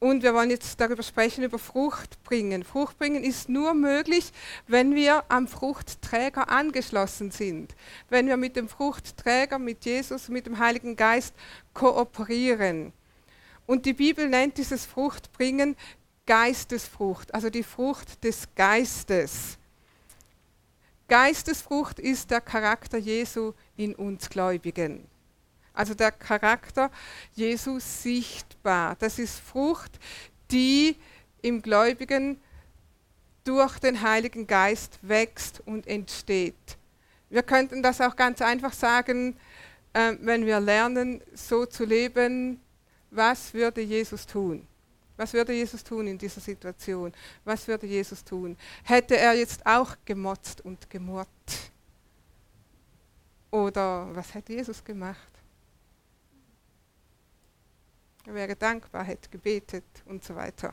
Und 0.00 0.22
wir 0.22 0.32
wollen 0.32 0.50
jetzt 0.50 0.80
darüber 0.80 1.02
sprechen, 1.02 1.42
über 1.42 1.58
Frucht 1.58 2.22
bringen. 2.22 2.62
Frucht 2.62 2.98
bringen 2.98 3.24
ist 3.24 3.48
nur 3.48 3.74
möglich, 3.74 4.30
wenn 4.68 4.94
wir 4.94 5.24
am 5.28 5.48
Fruchtträger 5.48 6.48
angeschlossen 6.50 7.32
sind. 7.32 7.74
Wenn 8.08 8.28
wir 8.28 8.36
mit 8.36 8.54
dem 8.54 8.68
Fruchtträger, 8.68 9.58
mit 9.58 9.84
Jesus, 9.84 10.28
mit 10.28 10.46
dem 10.46 10.60
Heiligen 10.60 10.94
Geist 10.94 11.34
kooperieren. 11.74 12.92
Und 13.66 13.86
die 13.86 13.92
Bibel 13.92 14.28
nennt 14.28 14.56
dieses 14.56 14.86
Fruchtbringen 14.86 15.76
Geistesfrucht, 16.28 17.32
also 17.32 17.48
die 17.48 17.62
Frucht 17.62 18.22
des 18.22 18.46
Geistes. 18.54 19.56
Geistesfrucht 21.08 21.98
ist 21.98 22.30
der 22.30 22.42
Charakter 22.42 22.98
Jesu 22.98 23.54
in 23.78 23.94
uns 23.94 24.28
Gläubigen. 24.28 25.06
Also 25.72 25.94
der 25.94 26.12
Charakter 26.12 26.90
Jesu 27.32 27.78
sichtbar. 27.80 28.94
Das 28.98 29.18
ist 29.18 29.40
Frucht, 29.40 29.98
die 30.50 30.96
im 31.40 31.62
Gläubigen 31.62 32.38
durch 33.44 33.78
den 33.78 34.02
Heiligen 34.02 34.46
Geist 34.46 34.98
wächst 35.00 35.62
und 35.64 35.86
entsteht. 35.86 36.76
Wir 37.30 37.42
könnten 37.42 37.82
das 37.82 38.02
auch 38.02 38.16
ganz 38.16 38.42
einfach 38.42 38.74
sagen, 38.74 39.34
äh, 39.94 40.12
wenn 40.20 40.44
wir 40.44 40.60
lernen, 40.60 41.22
so 41.32 41.64
zu 41.64 41.86
leben, 41.86 42.60
was 43.10 43.54
würde 43.54 43.80
Jesus 43.80 44.26
tun? 44.26 44.66
Was 45.18 45.32
würde 45.32 45.52
Jesus 45.52 45.82
tun 45.82 46.06
in 46.06 46.16
dieser 46.16 46.40
Situation? 46.40 47.12
Was 47.44 47.66
würde 47.66 47.88
Jesus 47.88 48.22
tun? 48.22 48.56
Hätte 48.84 49.16
er 49.16 49.34
jetzt 49.34 49.66
auch 49.66 49.96
gemotzt 50.04 50.60
und 50.60 50.88
gemurrt? 50.88 51.28
Oder 53.50 54.08
was 54.14 54.32
hätte 54.32 54.52
Jesus 54.52 54.82
gemacht? 54.84 55.28
Er 58.26 58.34
wäre 58.34 58.54
dankbar, 58.54 59.02
hätte 59.02 59.28
gebetet 59.28 59.84
und 60.04 60.22
so 60.22 60.36
weiter. 60.36 60.72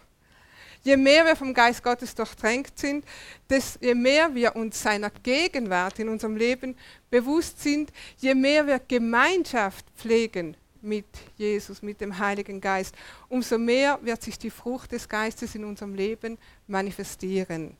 Je 0.83 0.95
mehr 0.95 1.25
wir 1.25 1.35
vom 1.35 1.51
Geist 1.51 1.81
Gottes 1.81 2.13
durchtränkt 2.13 2.77
sind, 2.77 3.03
desto 3.49 3.83
je 3.83 3.95
mehr 3.95 4.35
wir 4.35 4.55
uns 4.55 4.79
seiner 4.79 5.09
Gegenwart 5.09 5.97
in 5.97 6.07
unserem 6.07 6.37
Leben 6.37 6.77
bewusst 7.09 7.63
sind, 7.63 7.91
je 8.17 8.35
mehr 8.35 8.67
wir 8.67 8.77
Gemeinschaft 8.77 9.87
pflegen 9.95 10.55
mit 10.85 11.05
Jesus, 11.35 11.81
mit 11.81 11.99
dem 11.99 12.17
Heiligen 12.17 12.61
Geist, 12.61 12.95
umso 13.27 13.57
mehr 13.57 13.99
wird 14.01 14.21
sich 14.21 14.39
die 14.39 14.49
Frucht 14.49 14.91
des 14.91 15.09
Geistes 15.09 15.55
in 15.55 15.65
unserem 15.65 15.95
Leben 15.95 16.37
manifestieren. 16.67 17.75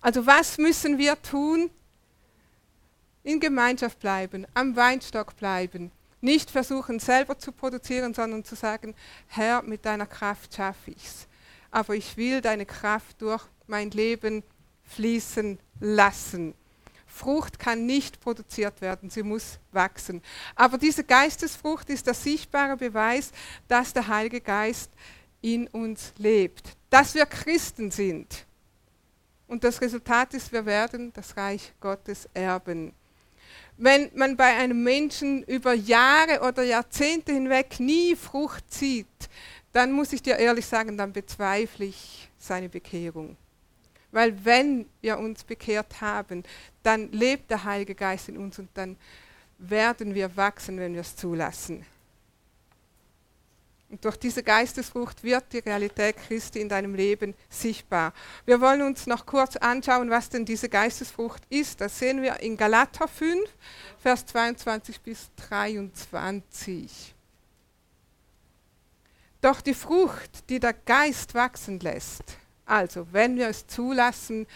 Also 0.00 0.26
was 0.26 0.58
müssen 0.58 0.98
wir 0.98 1.20
tun? 1.22 1.70
In 3.22 3.38
Gemeinschaft 3.38 4.00
bleiben, 4.00 4.46
am 4.54 4.74
Weinstock 4.76 5.36
bleiben, 5.36 5.92
nicht 6.20 6.50
versuchen 6.50 6.98
selber 6.98 7.38
zu 7.38 7.52
produzieren, 7.52 8.12
sondern 8.14 8.44
zu 8.44 8.54
sagen, 8.54 8.94
Herr, 9.28 9.62
mit 9.62 9.84
deiner 9.84 10.06
Kraft 10.06 10.54
schaffe 10.54 10.90
ich 10.90 11.04
es. 11.04 11.26
Aber 11.70 11.94
ich 11.94 12.16
will 12.16 12.40
deine 12.40 12.66
Kraft 12.66 13.22
durch 13.22 13.42
mein 13.66 13.90
Leben 13.90 14.42
fließen 14.84 15.58
lassen. 15.80 16.54
Frucht 17.10 17.58
kann 17.58 17.86
nicht 17.86 18.20
produziert 18.20 18.80
werden, 18.80 19.10
sie 19.10 19.22
muss 19.22 19.58
wachsen. 19.72 20.22
Aber 20.54 20.78
diese 20.78 21.04
Geistesfrucht 21.04 21.90
ist 21.90 22.06
der 22.06 22.14
sichtbare 22.14 22.76
Beweis, 22.76 23.32
dass 23.68 23.92
der 23.92 24.06
Heilige 24.06 24.40
Geist 24.40 24.90
in 25.42 25.66
uns 25.68 26.12
lebt, 26.18 26.76
dass 26.88 27.14
wir 27.14 27.26
Christen 27.26 27.90
sind. 27.90 28.46
Und 29.48 29.64
das 29.64 29.80
Resultat 29.80 30.32
ist, 30.34 30.52
wir 30.52 30.64
werden 30.64 31.12
das 31.12 31.36
Reich 31.36 31.72
Gottes 31.80 32.28
erben. 32.32 32.92
Wenn 33.76 34.10
man 34.14 34.36
bei 34.36 34.56
einem 34.56 34.82
Menschen 34.82 35.42
über 35.42 35.72
Jahre 35.72 36.46
oder 36.46 36.62
Jahrzehnte 36.62 37.32
hinweg 37.32 37.80
nie 37.80 38.14
Frucht 38.14 38.72
sieht, 38.72 39.06
dann 39.72 39.92
muss 39.92 40.12
ich 40.12 40.22
dir 40.22 40.36
ehrlich 40.36 40.66
sagen, 40.66 40.96
dann 40.96 41.12
bezweifle 41.12 41.86
ich 41.86 42.28
seine 42.38 42.68
Bekehrung. 42.68 43.36
Weil 44.12 44.44
wenn 44.44 44.86
wir 45.00 45.18
uns 45.18 45.44
bekehrt 45.44 46.00
haben, 46.00 46.42
dann 46.82 47.10
lebt 47.12 47.50
der 47.50 47.64
Heilige 47.64 47.94
Geist 47.94 48.28
in 48.28 48.36
uns 48.36 48.58
und 48.58 48.70
dann 48.74 48.96
werden 49.58 50.14
wir 50.14 50.36
wachsen, 50.36 50.78
wenn 50.78 50.94
wir 50.94 51.02
es 51.02 51.16
zulassen. 51.16 51.84
Und 53.90 54.04
durch 54.04 54.16
diese 54.16 54.44
Geistesfrucht 54.44 55.24
wird 55.24 55.52
die 55.52 55.58
Realität 55.58 56.16
Christi 56.16 56.60
in 56.60 56.68
deinem 56.68 56.94
Leben 56.94 57.34
sichtbar. 57.48 58.12
Wir 58.46 58.60
wollen 58.60 58.82
uns 58.82 59.08
noch 59.08 59.26
kurz 59.26 59.56
anschauen, 59.56 60.10
was 60.10 60.28
denn 60.28 60.44
diese 60.44 60.68
Geistesfrucht 60.68 61.42
ist. 61.50 61.80
Das 61.80 61.98
sehen 61.98 62.22
wir 62.22 62.38
in 62.38 62.56
Galater 62.56 63.08
5, 63.08 63.50
Vers 63.98 64.26
22 64.26 65.00
bis 65.00 65.30
23. 65.48 67.14
Doch 69.40 69.60
die 69.60 69.74
Frucht, 69.74 70.48
die 70.48 70.60
der 70.60 70.74
Geist 70.74 71.34
wachsen 71.34 71.80
lässt, 71.80 72.22
also 72.66 73.08
wenn 73.10 73.36
wir 73.36 73.48
es 73.48 73.66
zulassen, 73.66 74.46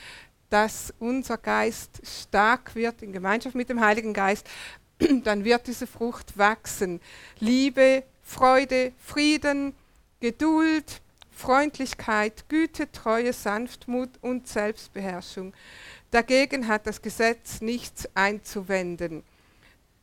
dass 0.54 0.94
unser 1.00 1.36
Geist 1.36 2.00
stark 2.04 2.76
wird 2.76 3.02
in 3.02 3.12
Gemeinschaft 3.12 3.56
mit 3.56 3.68
dem 3.68 3.80
Heiligen 3.80 4.12
Geist, 4.12 4.46
dann 5.24 5.44
wird 5.44 5.66
diese 5.66 5.88
Frucht 5.88 6.38
wachsen. 6.38 7.00
Liebe, 7.40 8.04
Freude, 8.22 8.92
Frieden, 9.00 9.74
Geduld, 10.20 11.00
Freundlichkeit, 11.32 12.48
Güte, 12.48 12.92
Treue, 12.92 13.32
Sanftmut 13.32 14.10
und 14.20 14.46
Selbstbeherrschung. 14.46 15.52
Dagegen 16.12 16.68
hat 16.68 16.86
das 16.86 17.02
Gesetz 17.02 17.60
nichts 17.60 18.08
einzuwenden. 18.14 19.24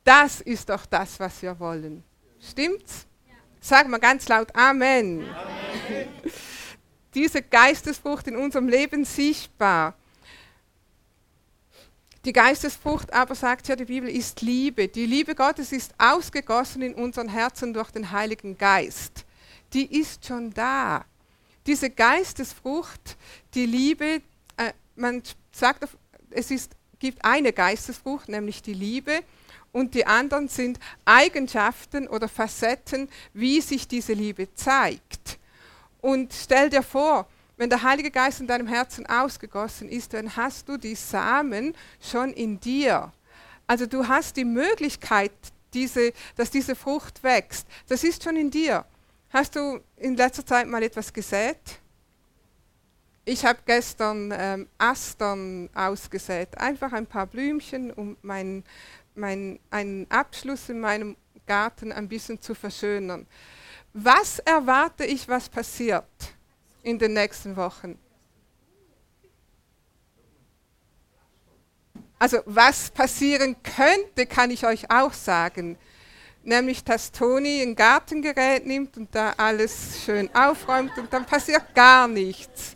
Das 0.04 0.42
ist 0.42 0.68
doch 0.68 0.86
das, 0.86 1.18
was 1.18 1.42
wir 1.42 1.58
wollen. 1.62 2.04
Stimmt's? 2.42 3.06
Ja. 3.26 3.36
Sag 3.62 3.88
mal 3.88 4.02
ganz 4.02 4.28
laut 4.28 4.54
Amen. 4.54 5.24
Amen. 5.30 6.08
diese 7.14 7.42
Geistesfrucht 7.42 8.28
in 8.28 8.36
unserem 8.36 8.68
Leben 8.68 9.06
sichtbar. 9.06 9.96
Die 12.24 12.34
Geistesfrucht 12.34 13.12
aber, 13.14 13.34
sagt 13.34 13.68
ja 13.68 13.76
die 13.76 13.86
Bibel, 13.86 14.10
ist 14.10 14.42
Liebe. 14.42 14.88
Die 14.88 15.08
Liebe 15.08 15.34
Gottes 15.34 15.72
ist 15.72 15.94
ausgegossen 15.98 16.84
in 16.84 16.94
unseren 16.94 17.30
Herzen 17.30 17.74
durch 17.74 17.90
den 17.90 18.12
Heiligen 18.12 18.58
Geist. 18.58 19.26
Die 19.74 20.00
ist 20.00 20.26
schon 20.26 20.54
da. 20.54 21.06
Diese 21.66 21.90
Geistesfrucht, 21.90 23.18
die 23.56 23.66
Liebe, 23.66 24.22
äh, 24.58 24.74
man 24.96 25.24
sagt, 25.52 25.88
es 26.30 26.52
ist, 26.52 26.74
gibt 27.00 27.26
eine 27.26 27.54
Geistesfrucht, 27.54 28.30
nämlich 28.30 28.62
die 28.62 28.74
Liebe, 28.74 29.22
und 29.72 29.94
die 29.94 30.06
anderen 30.06 30.48
sind 30.48 30.80
Eigenschaften 31.06 32.08
oder 32.08 32.28
Facetten, 32.28 33.10
wie 33.34 33.62
sich 33.62 33.88
diese 33.88 34.14
Liebe 34.14 34.54
zeigt. 34.54 35.40
Und 36.02 36.34
stell 36.34 36.70
dir 36.70 36.84
vor, 36.84 37.28
wenn 37.62 37.70
der 37.70 37.84
Heilige 37.84 38.10
Geist 38.10 38.40
in 38.40 38.48
deinem 38.48 38.66
Herzen 38.66 39.06
ausgegossen 39.06 39.88
ist, 39.88 40.16
dann 40.16 40.36
hast 40.36 40.68
du 40.68 40.78
die 40.78 40.96
Samen 40.96 41.76
schon 42.02 42.34
in 42.34 42.60
dir. 42.60 43.14
Also 43.68 43.86
du 43.86 44.08
hast 44.08 44.36
die 44.36 44.46
Möglichkeit, 44.46 45.32
diese, 45.72 46.12
dass 46.36 46.50
diese 46.50 46.76
Frucht 46.76 47.22
wächst. 47.22 47.68
Das 47.88 48.04
ist 48.04 48.24
schon 48.24 48.36
in 48.36 48.50
dir. 48.50 48.84
Hast 49.30 49.56
du 49.56 49.80
in 49.98 50.18
letzter 50.18 50.44
Zeit 50.44 50.66
mal 50.66 50.82
etwas 50.82 51.14
gesät? 51.14 51.60
Ich 53.26 53.46
habe 53.46 53.60
gestern 53.64 54.34
ähm, 54.36 54.68
Astern 54.80 55.70
ausgesät, 55.76 56.58
einfach 56.58 56.92
ein 56.94 57.06
paar 57.06 57.28
Blümchen, 57.28 57.92
um 57.92 58.18
mein, 58.24 58.64
mein, 59.14 59.60
einen 59.70 60.10
Abschluss 60.10 60.68
in 60.70 60.80
meinem 60.80 61.16
Garten 61.46 61.92
ein 61.92 62.08
bisschen 62.08 62.42
zu 62.42 62.56
verschönern. 62.56 63.28
Was 63.94 64.40
erwarte 64.40 65.06
ich, 65.06 65.28
was 65.28 65.48
passiert 65.48 66.08
in 66.84 67.00
den 67.00 67.14
nächsten 67.14 67.56
Wochen? 67.56 67.98
Also 72.20 72.40
was 72.46 72.92
passieren 72.92 73.56
könnte, 73.64 74.28
kann 74.28 74.52
ich 74.52 74.66
euch 74.66 74.92
auch 74.92 75.14
sagen. 75.14 75.78
Nämlich, 76.44 76.84
dass 76.84 77.12
Toni 77.12 77.62
ein 77.62 77.76
Gartengerät 77.76 78.66
nimmt 78.66 78.98
und 78.98 79.14
da 79.14 79.34
alles 79.38 80.04
schön 80.06 80.30
aufräumt 80.36 80.98
und 80.98 81.12
dann 81.12 81.26
passiert 81.26 81.74
gar 81.74 82.08
nichts. 82.08 82.76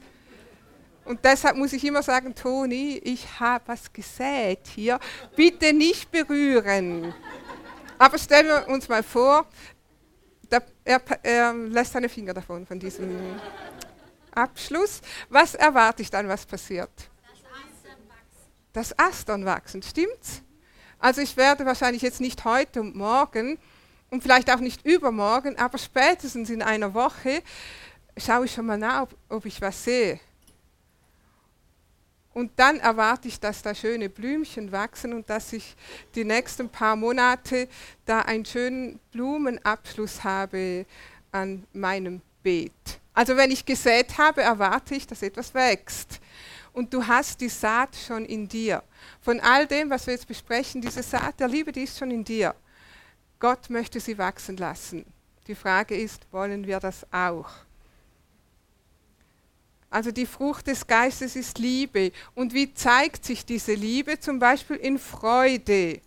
Und 1.03 1.23
deshalb 1.23 1.57
muss 1.57 1.73
ich 1.73 1.83
immer 1.83 2.01
sagen, 2.01 2.33
Toni, 2.33 2.97
ich 3.03 3.39
habe 3.39 3.63
was 3.67 3.93
gesät 3.93 4.61
hier, 4.73 4.99
bitte 5.35 5.73
nicht 5.73 6.11
berühren. 6.11 7.13
Aber 7.99 8.17
stellen 8.17 8.47
wir 8.47 8.67
uns 8.67 8.89
mal 8.89 9.03
vor, 9.03 9.45
er, 10.83 11.01
er 11.23 11.53
lässt 11.53 11.93
seine 11.93 12.09
Finger 12.09 12.33
davon, 12.33 12.65
von 12.65 12.79
diesem 12.79 13.39
Abschluss. 14.35 15.01
Was 15.29 15.55
erwarte 15.55 16.01
ich 16.01 16.09
dann, 16.09 16.27
was 16.27 16.45
passiert? 16.45 16.91
Das 18.73 18.97
Astern 18.99 19.45
wachsen, 19.45 19.81
stimmt's? 19.81 20.41
Also 20.99 21.21
ich 21.21 21.37
werde 21.37 21.65
wahrscheinlich 21.65 22.01
jetzt 22.01 22.19
nicht 22.19 22.43
heute 22.43 22.81
und 22.81 22.95
morgen 22.95 23.57
und 24.09 24.21
vielleicht 24.21 24.51
auch 24.51 24.59
nicht 24.59 24.85
übermorgen, 24.85 25.57
aber 25.57 25.77
spätestens 25.77 26.49
in 26.49 26.61
einer 26.61 26.93
Woche 26.93 27.41
schaue 28.17 28.45
ich 28.45 28.53
schon 28.53 28.65
mal 28.65 28.77
nach, 28.77 29.03
ob, 29.03 29.15
ob 29.29 29.45
ich 29.45 29.61
was 29.61 29.83
sehe. 29.83 30.19
Und 32.33 32.51
dann 32.57 32.81
erwarte 32.81 33.29
ich, 33.29 33.39
dass 33.39 33.61
da 33.61 33.73
schöne 33.73 34.09
Blümchen 34.09 34.73
wachsen 34.73 35.13
und 35.13 35.29
dass 35.29 35.53
ich 35.53 35.73
die 36.15 36.25
nächsten 36.25 36.67
paar 36.67 36.97
Monate 36.97 37.69
da 38.05 38.19
einen 38.23 38.43
schönen 38.43 38.99
Blumenabschluss 39.11 40.21
habe 40.25 40.85
an 41.31 41.65
meinem 41.71 42.21
Beet. 42.43 42.99
Also 43.15 43.37
wenn 43.37 43.49
ich 43.49 43.65
gesät 43.65 44.17
habe, 44.17 44.41
erwarte 44.41 44.93
ich, 44.93 45.07
dass 45.07 45.21
etwas 45.23 45.53
wächst. 45.53 46.19
Und 46.73 46.93
du 46.93 47.07
hast 47.07 47.39
die 47.39 47.49
Saat 47.49 47.95
schon 47.95 48.25
in 48.25 48.49
dir. 48.49 48.83
Von 49.21 49.39
all 49.39 49.65
dem, 49.65 49.89
was 49.89 50.05
wir 50.05 50.13
jetzt 50.13 50.27
besprechen, 50.27 50.81
diese 50.81 51.01
Saat 51.01 51.39
der 51.39 51.47
Liebe, 51.47 51.71
die 51.71 51.83
ist 51.83 51.97
schon 51.97 52.11
in 52.11 52.25
dir. 52.25 52.53
Gott 53.39 53.69
möchte 53.69 54.01
sie 54.01 54.17
wachsen 54.17 54.57
lassen. 54.57 55.05
Die 55.47 55.55
Frage 55.55 55.95
ist, 55.95 56.27
wollen 56.31 56.67
wir 56.67 56.81
das 56.81 57.05
auch? 57.13 57.49
Also 59.89 60.11
die 60.11 60.25
Frucht 60.25 60.67
des 60.67 60.85
Geistes 60.85 61.37
ist 61.37 61.57
Liebe. 61.57 62.11
Und 62.33 62.53
wie 62.53 62.73
zeigt 62.73 63.23
sich 63.23 63.45
diese 63.45 63.75
Liebe? 63.75 64.19
Zum 64.19 64.39
Beispiel 64.39 64.75
in 64.75 64.99
Freude. 64.99 66.01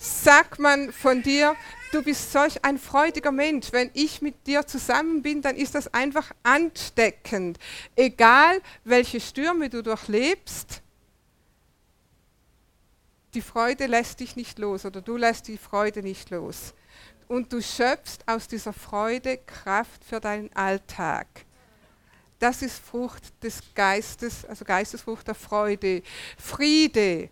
Sagt 0.00 0.58
man 0.58 0.92
von 0.92 1.22
dir, 1.22 1.54
du 1.92 2.02
bist 2.02 2.32
solch 2.32 2.64
ein 2.64 2.78
freudiger 2.78 3.32
Mensch. 3.32 3.70
Wenn 3.70 3.90
ich 3.92 4.22
mit 4.22 4.46
dir 4.46 4.66
zusammen 4.66 5.22
bin, 5.22 5.42
dann 5.42 5.56
ist 5.56 5.74
das 5.74 5.92
einfach 5.92 6.32
ansteckend. 6.42 7.58
Egal, 7.94 8.60
welche 8.84 9.20
Stürme 9.20 9.68
du 9.68 9.82
durchlebst, 9.82 10.82
die 13.34 13.42
Freude 13.42 13.86
lässt 13.86 14.20
dich 14.20 14.34
nicht 14.36 14.58
los 14.58 14.84
oder 14.84 15.02
du 15.02 15.16
lässt 15.16 15.46
die 15.48 15.58
Freude 15.58 16.02
nicht 16.02 16.30
los. 16.30 16.74
Und 17.28 17.52
du 17.52 17.62
schöpfst 17.62 18.26
aus 18.26 18.48
dieser 18.48 18.72
Freude 18.72 19.38
Kraft 19.38 20.04
für 20.04 20.18
deinen 20.18 20.52
Alltag. 20.56 21.28
Das 22.40 22.62
ist 22.62 22.78
Frucht 22.78 23.22
des 23.44 23.62
Geistes, 23.74 24.46
also 24.46 24.64
Geistesfrucht 24.64 25.28
der 25.28 25.34
Freude. 25.34 26.02
Friede. 26.38 27.28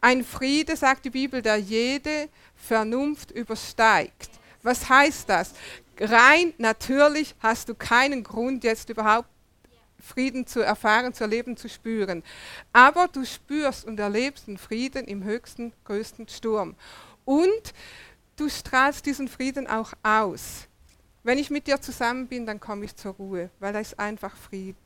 Ein 0.00 0.24
Friede, 0.24 0.76
sagt 0.76 1.04
die 1.04 1.10
Bibel, 1.10 1.42
der 1.42 1.56
jede 1.56 2.28
Vernunft 2.54 3.30
übersteigt. 3.30 4.30
Was 4.62 4.88
heißt 4.88 5.28
das? 5.28 5.52
Rein 5.98 6.54
natürlich 6.58 7.34
hast 7.40 7.68
du 7.68 7.74
keinen 7.74 8.22
Grund, 8.22 8.64
jetzt 8.64 8.88
überhaupt 8.88 9.28
Frieden 10.00 10.46
zu 10.46 10.60
erfahren, 10.60 11.12
zu 11.12 11.24
erleben, 11.24 11.56
zu 11.56 11.68
spüren. 11.68 12.22
Aber 12.72 13.08
du 13.08 13.24
spürst 13.24 13.84
und 13.84 14.00
erlebst 14.00 14.46
den 14.46 14.56
Frieden 14.56 15.04
im 15.06 15.24
höchsten, 15.24 15.72
größten 15.84 16.28
Sturm. 16.28 16.74
Und 17.24 17.74
du 18.36 18.48
strahlst 18.48 19.04
diesen 19.04 19.28
Frieden 19.28 19.66
auch 19.66 19.92
aus. 20.02 20.66
Wenn 21.22 21.38
ich 21.38 21.50
mit 21.50 21.66
dir 21.66 21.80
zusammen 21.80 22.28
bin, 22.28 22.46
dann 22.46 22.60
komme 22.60 22.86
ich 22.86 22.96
zur 22.96 23.12
Ruhe, 23.12 23.50
weil 23.58 23.74
da 23.74 23.80
ist 23.80 23.98
einfach 23.98 24.34
Frieden. 24.34 24.78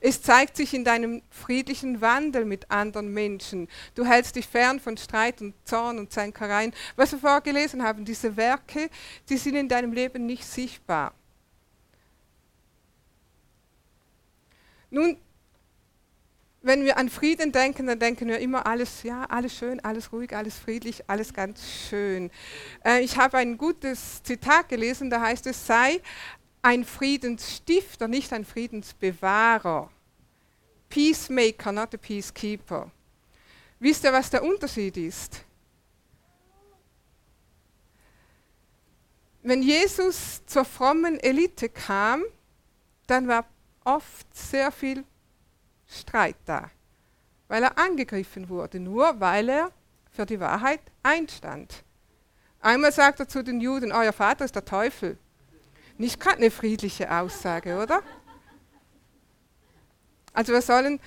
Es 0.00 0.22
zeigt 0.22 0.56
sich 0.56 0.74
in 0.74 0.84
deinem 0.84 1.22
friedlichen 1.30 2.00
Wandel 2.00 2.44
mit 2.44 2.70
anderen 2.70 3.12
Menschen. 3.12 3.68
Du 3.94 4.04
hältst 4.04 4.36
dich 4.36 4.46
fern 4.46 4.80
von 4.80 4.96
Streit 4.96 5.40
und 5.40 5.54
Zorn 5.64 5.98
und 5.98 6.12
Zänkereien. 6.12 6.72
Was 6.96 7.12
wir 7.12 7.18
vorher 7.18 7.40
gelesen 7.40 7.82
haben, 7.82 8.04
diese 8.04 8.36
Werke, 8.36 8.90
die 9.28 9.36
sind 9.36 9.56
in 9.56 9.68
deinem 9.68 9.92
Leben 9.92 10.26
nicht 10.26 10.44
sichtbar. 10.44 11.14
Nun, 14.90 15.16
wenn 16.64 16.84
wir 16.84 16.96
an 16.96 17.10
Frieden 17.10 17.52
denken, 17.52 17.86
dann 17.86 17.98
denken 17.98 18.26
wir 18.26 18.38
immer 18.38 18.66
alles, 18.66 19.02
ja, 19.02 19.24
alles 19.24 19.54
schön, 19.54 19.80
alles 19.80 20.12
ruhig, 20.12 20.34
alles 20.34 20.58
friedlich, 20.58 21.04
alles 21.08 21.34
ganz 21.34 21.62
schön. 21.90 22.30
Äh, 22.82 23.02
ich 23.02 23.18
habe 23.18 23.36
ein 23.36 23.58
gutes 23.58 24.22
Zitat 24.22 24.70
gelesen, 24.70 25.10
da 25.10 25.20
heißt 25.20 25.46
es, 25.46 25.66
sei 25.66 26.00
ein 26.64 26.84
Friedensstifter, 26.84 28.08
nicht 28.08 28.32
ein 28.32 28.46
Friedensbewahrer. 28.46 29.90
Peacemaker, 30.88 31.72
not 31.72 31.94
a 31.94 31.98
peacekeeper. 31.98 32.90
Wisst 33.80 34.04
ihr, 34.04 34.12
was 34.14 34.30
der 34.30 34.42
Unterschied 34.42 34.96
ist? 34.96 35.44
Wenn 39.42 39.62
Jesus 39.62 40.40
zur 40.46 40.64
frommen 40.64 41.20
Elite 41.20 41.68
kam, 41.68 42.22
dann 43.06 43.28
war 43.28 43.44
oft 43.84 44.26
sehr 44.34 44.72
viel 44.72 45.04
Streit 45.86 46.36
da, 46.46 46.70
weil 47.48 47.62
er 47.62 47.76
angegriffen 47.76 48.48
wurde, 48.48 48.80
nur 48.80 49.20
weil 49.20 49.50
er 49.50 49.70
für 50.10 50.24
die 50.24 50.40
Wahrheit 50.40 50.80
einstand. 51.02 51.84
Einmal 52.60 52.92
sagt 52.92 53.20
er 53.20 53.28
zu 53.28 53.44
den 53.44 53.60
Juden, 53.60 53.92
euer 53.92 54.14
Vater 54.14 54.46
ist 54.46 54.54
der 54.54 54.64
Teufel. 54.64 55.18
Nicht 55.96 56.18
gerade 56.18 56.38
eine 56.38 56.50
friedliche 56.50 57.10
Aussage, 57.10 57.78
oder? 57.80 58.02
Also 60.32 60.52
wir 60.52 60.62
sollen 60.62 61.00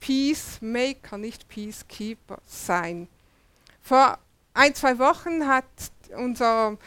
Peacemaker, 0.00 1.18
nicht 1.18 1.48
Peacekeeper 1.48 2.38
sein. 2.46 3.08
Vor 3.82 4.18
ein, 4.54 4.74
zwei 4.74 4.98
Wochen 4.98 5.46
hat 5.46 5.66
unser 6.16 6.78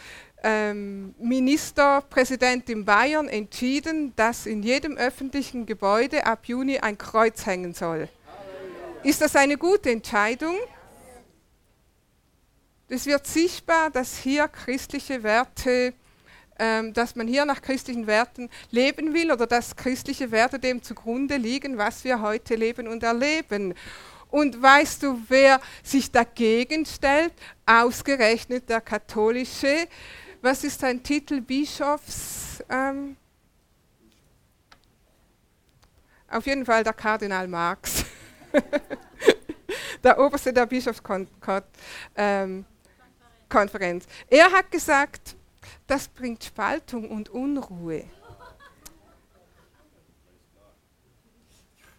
ähm, 0.41 1.15
Ministerpräsident 1.19 2.69
in 2.69 2.83
Bayern 2.83 3.29
entschieden, 3.29 4.13
dass 4.15 4.45
in 4.45 4.63
jedem 4.63 4.97
öffentlichen 4.97 5.65
Gebäude 5.65 6.25
ab 6.25 6.45
Juni 6.45 6.79
ein 6.79 6.97
Kreuz 6.97 7.45
hängen 7.45 7.73
soll. 7.73 8.09
Ist 9.03 9.21
das 9.21 9.35
eine 9.35 9.57
gute 9.57 9.91
Entscheidung? 9.91 10.55
Es 12.89 13.05
wird 13.05 13.25
sichtbar, 13.25 13.89
dass 13.89 14.17
hier 14.17 14.47
christliche 14.47 15.23
Werte, 15.23 15.93
dass 16.57 17.15
man 17.15 17.27
hier 17.27 17.45
nach 17.45 17.61
christlichen 17.61 18.07
Werten 18.07 18.49
leben 18.69 19.13
will 19.13 19.31
oder 19.31 19.47
dass 19.47 19.75
christliche 19.75 20.31
Werte 20.31 20.59
dem 20.59 20.83
zugrunde 20.83 21.37
liegen, 21.37 21.77
was 21.77 22.03
wir 22.03 22.21
heute 22.21 22.55
leben 22.55 22.87
und 22.87 23.03
erleben. 23.03 23.73
Und 24.29 24.61
weißt 24.61 25.03
du, 25.03 25.19
wer 25.29 25.59
sich 25.83 26.11
dagegen 26.11 26.85
stellt? 26.85 27.33
Ausgerechnet 27.65 28.69
der 28.69 28.81
katholische 28.81 29.87
was 30.43 30.61
ist 30.65 30.81
sein 30.81 31.01
Titel? 31.01 31.39
Bischofs. 31.39 32.61
Ähm, 32.67 33.15
auf 36.29 36.45
jeden 36.45 36.65
Fall 36.65 36.83
der 36.83 36.91
Kardinal 36.91 37.47
Marx. 37.47 38.03
der 40.03 40.19
Oberste 40.19 40.51
der 40.51 40.65
Bischofskonferenz. 40.65 41.65
Ähm, 42.17 42.65
er 44.27 44.51
hat 44.51 44.69
gesagt, 44.69 45.37
das 45.93 46.07
bringt 46.07 46.43
Spaltung 46.43 47.07
und 47.11 47.29
Unruhe. 47.29 48.05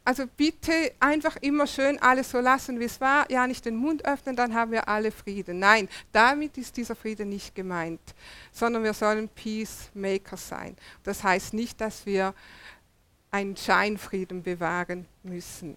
Also 0.04 0.26
bitte 0.26 0.92
einfach 0.98 1.36
immer 1.36 1.68
schön 1.68 2.02
alles 2.02 2.32
so 2.32 2.40
lassen, 2.40 2.80
wie 2.80 2.86
es 2.86 3.00
war. 3.00 3.30
Ja, 3.30 3.46
nicht 3.46 3.64
den 3.64 3.76
Mund 3.76 4.04
öffnen, 4.04 4.34
dann 4.34 4.52
haben 4.52 4.72
wir 4.72 4.88
alle 4.88 5.12
Frieden. 5.12 5.60
Nein, 5.60 5.88
damit 6.10 6.58
ist 6.58 6.76
dieser 6.76 6.96
Frieden 6.96 7.28
nicht 7.28 7.54
gemeint, 7.54 8.00
sondern 8.50 8.82
wir 8.82 8.94
sollen 8.94 9.28
Peacemaker 9.28 10.38
sein. 10.38 10.76
Das 11.04 11.22
heißt 11.22 11.54
nicht, 11.54 11.80
dass 11.80 12.04
wir 12.04 12.34
einen 13.30 13.56
Scheinfrieden 13.56 14.42
bewahren 14.42 15.06
müssen. 15.22 15.76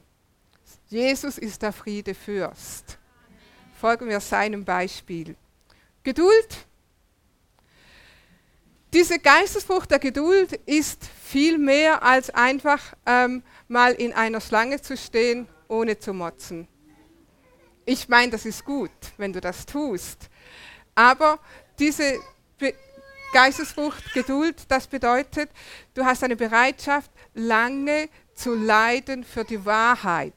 Jesus 0.87 1.37
ist 1.37 1.61
der 1.61 1.71
Friedefürst. 1.71 2.97
Folgen 3.79 4.09
wir 4.09 4.21
seinem 4.21 4.65
Beispiel. 4.65 5.35
Geduld. 6.01 6.67
Diese 8.93 9.19
Geistesfrucht 9.19 9.91
der 9.91 9.99
Geduld 9.99 10.53
ist 10.65 11.03
viel 11.23 11.57
mehr 11.57 12.03
als 12.03 12.29
einfach 12.29 12.93
ähm, 13.05 13.43
mal 13.67 13.93
in 13.93 14.13
einer 14.13 14.39
Schlange 14.39 14.81
zu 14.81 14.95
stehen, 14.95 15.47
ohne 15.67 15.99
zu 15.99 16.13
motzen. 16.13 16.67
Ich 17.85 18.07
meine, 18.07 18.31
das 18.31 18.45
ist 18.45 18.63
gut, 18.63 18.91
wenn 19.17 19.33
du 19.33 19.41
das 19.41 19.65
tust. 19.65 20.29
Aber 20.95 21.39
diese 21.79 22.19
Be 22.57 22.73
Geistesfrucht, 23.33 24.13
Geduld, 24.13 24.55
das 24.69 24.87
bedeutet, 24.87 25.49
du 25.93 26.05
hast 26.05 26.23
eine 26.23 26.37
Bereitschaft, 26.37 27.11
lange 27.33 28.07
zu 28.33 28.55
leiden 28.55 29.25
für 29.25 29.43
die 29.43 29.63
Wahrheit. 29.65 30.33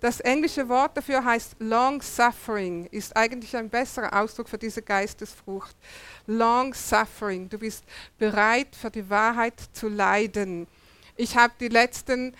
Das 0.00 0.20
englische 0.20 0.68
Wort 0.68 0.96
dafür 0.96 1.24
heißt 1.24 1.56
long 1.58 2.00
suffering, 2.00 2.86
ist 2.86 3.16
eigentlich 3.16 3.56
ein 3.56 3.68
besserer 3.68 4.20
Ausdruck 4.20 4.48
für 4.48 4.58
diese 4.58 4.80
Geistesfrucht. 4.80 5.76
Long 6.26 6.72
suffering, 6.72 7.48
du 7.48 7.58
bist 7.58 7.84
bereit 8.16 8.76
für 8.76 8.90
die 8.90 9.10
Wahrheit 9.10 9.60
zu 9.72 9.88
leiden. 9.88 10.68
Ich 11.16 11.36
habe 11.36 11.52
die 11.58 11.68
letzten 11.68 12.36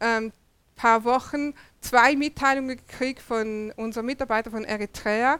ähm, 0.00 0.32
paar 0.74 1.04
Wochen 1.04 1.54
zwei 1.82 2.16
Mitteilungen 2.16 2.78
gekriegt 2.78 3.20
von 3.20 3.72
unserem 3.76 4.06
Mitarbeiter 4.06 4.50
von 4.50 4.64
Eritrea, 4.64 5.38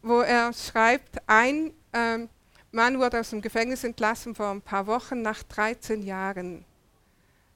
wo 0.00 0.20
er 0.20 0.52
schreibt, 0.54 1.18
ein 1.26 1.74
ähm, 1.92 2.30
Mann 2.72 2.98
wurde 2.98 3.20
aus 3.20 3.30
dem 3.30 3.42
Gefängnis 3.42 3.84
entlassen 3.84 4.34
vor 4.34 4.50
ein 4.50 4.62
paar 4.62 4.86
Wochen 4.86 5.20
nach 5.20 5.42
13 5.42 6.02
Jahren. 6.02 6.64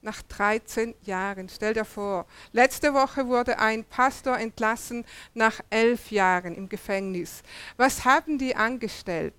Nach 0.04 0.20
13 0.20 0.94
Jahren, 1.04 1.48
stell 1.48 1.72
dir 1.72 1.86
vor. 1.86 2.26
Letzte 2.52 2.92
Woche 2.92 3.26
wurde 3.26 3.58
ein 3.58 3.84
Pastor 3.84 4.38
entlassen 4.38 5.06
nach 5.32 5.62
elf 5.70 6.10
Jahren 6.10 6.54
im 6.54 6.68
Gefängnis. 6.68 7.42
Was 7.78 8.04
haben 8.04 8.36
die 8.36 8.54
angestellt? 8.54 9.32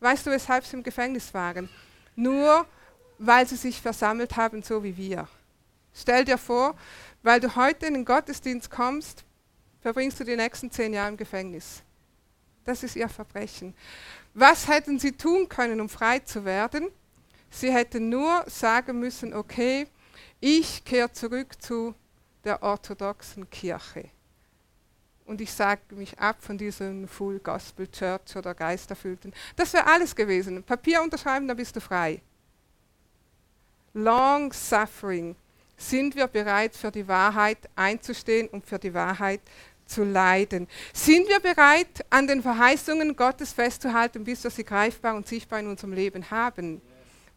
Weißt 0.00 0.26
du, 0.26 0.30
weshalb 0.30 0.66
sie 0.66 0.76
im 0.76 0.82
Gefängnis 0.82 1.32
waren? 1.32 1.70
Nur 2.14 2.66
weil 3.18 3.48
sie 3.48 3.56
sich 3.56 3.80
versammelt 3.80 4.36
haben, 4.36 4.62
so 4.62 4.84
wie 4.84 4.98
wir. 4.98 5.26
Stell 5.94 6.26
dir 6.26 6.36
vor, 6.36 6.76
weil 7.22 7.40
du 7.40 7.56
heute 7.56 7.86
in 7.86 7.94
den 7.94 8.04
Gottesdienst 8.04 8.68
kommst, 8.68 9.24
verbringst 9.80 10.20
du 10.20 10.24
die 10.24 10.36
nächsten 10.36 10.70
zehn 10.70 10.92
Jahre 10.92 11.08
im 11.08 11.16
Gefängnis. 11.16 11.82
Das 12.66 12.82
ist 12.82 12.96
ihr 12.96 13.08
Verbrechen. 13.08 13.72
Was 14.34 14.68
hätten 14.68 14.98
sie 14.98 15.12
tun 15.12 15.48
können, 15.48 15.80
um 15.80 15.88
frei 15.88 16.18
zu 16.18 16.44
werden? 16.44 16.90
Sie 17.52 17.70
hätten 17.70 18.08
nur 18.08 18.44
sagen 18.46 18.98
müssen, 18.98 19.34
okay, 19.34 19.86
ich 20.40 20.84
kehre 20.84 21.12
zurück 21.12 21.62
zu 21.62 21.94
der 22.44 22.62
orthodoxen 22.62 23.48
Kirche. 23.50 24.08
Und 25.26 25.40
ich 25.40 25.52
sage 25.52 25.82
mich 25.90 26.18
ab 26.18 26.36
von 26.40 26.58
diesem 26.58 27.06
Full 27.06 27.38
Gospel 27.38 27.86
Church 27.88 28.34
oder 28.36 28.54
Geisterfüllten. 28.54 29.32
Das 29.54 29.72
wäre 29.74 29.86
alles 29.86 30.16
gewesen. 30.16 30.62
Papier 30.64 31.02
unterschreiben, 31.02 31.46
dann 31.46 31.56
bist 31.56 31.76
du 31.76 31.80
frei. 31.80 32.22
Long 33.92 34.52
Suffering 34.52 35.36
sind 35.76 36.16
wir 36.16 36.26
bereit, 36.28 36.74
für 36.74 36.90
die 36.90 37.06
Wahrheit 37.06 37.58
einzustehen 37.76 38.48
und 38.48 38.66
für 38.66 38.78
die 38.78 38.94
Wahrheit 38.94 39.42
zu 39.84 40.04
leiden. 40.04 40.66
Sind 40.94 41.28
wir 41.28 41.38
bereit, 41.38 42.04
an 42.08 42.26
den 42.26 42.40
Verheißungen 42.40 43.14
Gottes 43.14 43.52
festzuhalten, 43.52 44.24
bis 44.24 44.42
wir 44.42 44.50
sie 44.50 44.64
greifbar 44.64 45.14
und 45.14 45.28
sichtbar 45.28 45.60
in 45.60 45.68
unserem 45.68 45.92
Leben 45.92 46.30
haben? 46.30 46.80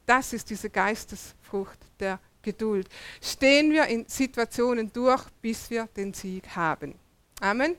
Das 0.05 0.33
ist 0.33 0.49
diese 0.49 0.69
Geistesfrucht 0.69 1.79
der 1.99 2.19
Geduld. 2.41 2.87
Stehen 3.21 3.71
wir 3.71 3.85
in 3.85 4.05
Situationen 4.07 4.91
durch, 4.93 5.25
bis 5.41 5.69
wir 5.69 5.87
den 5.95 6.13
Sieg 6.13 6.55
haben. 6.55 6.95
Amen. 7.41 7.71
Amen. 7.71 7.75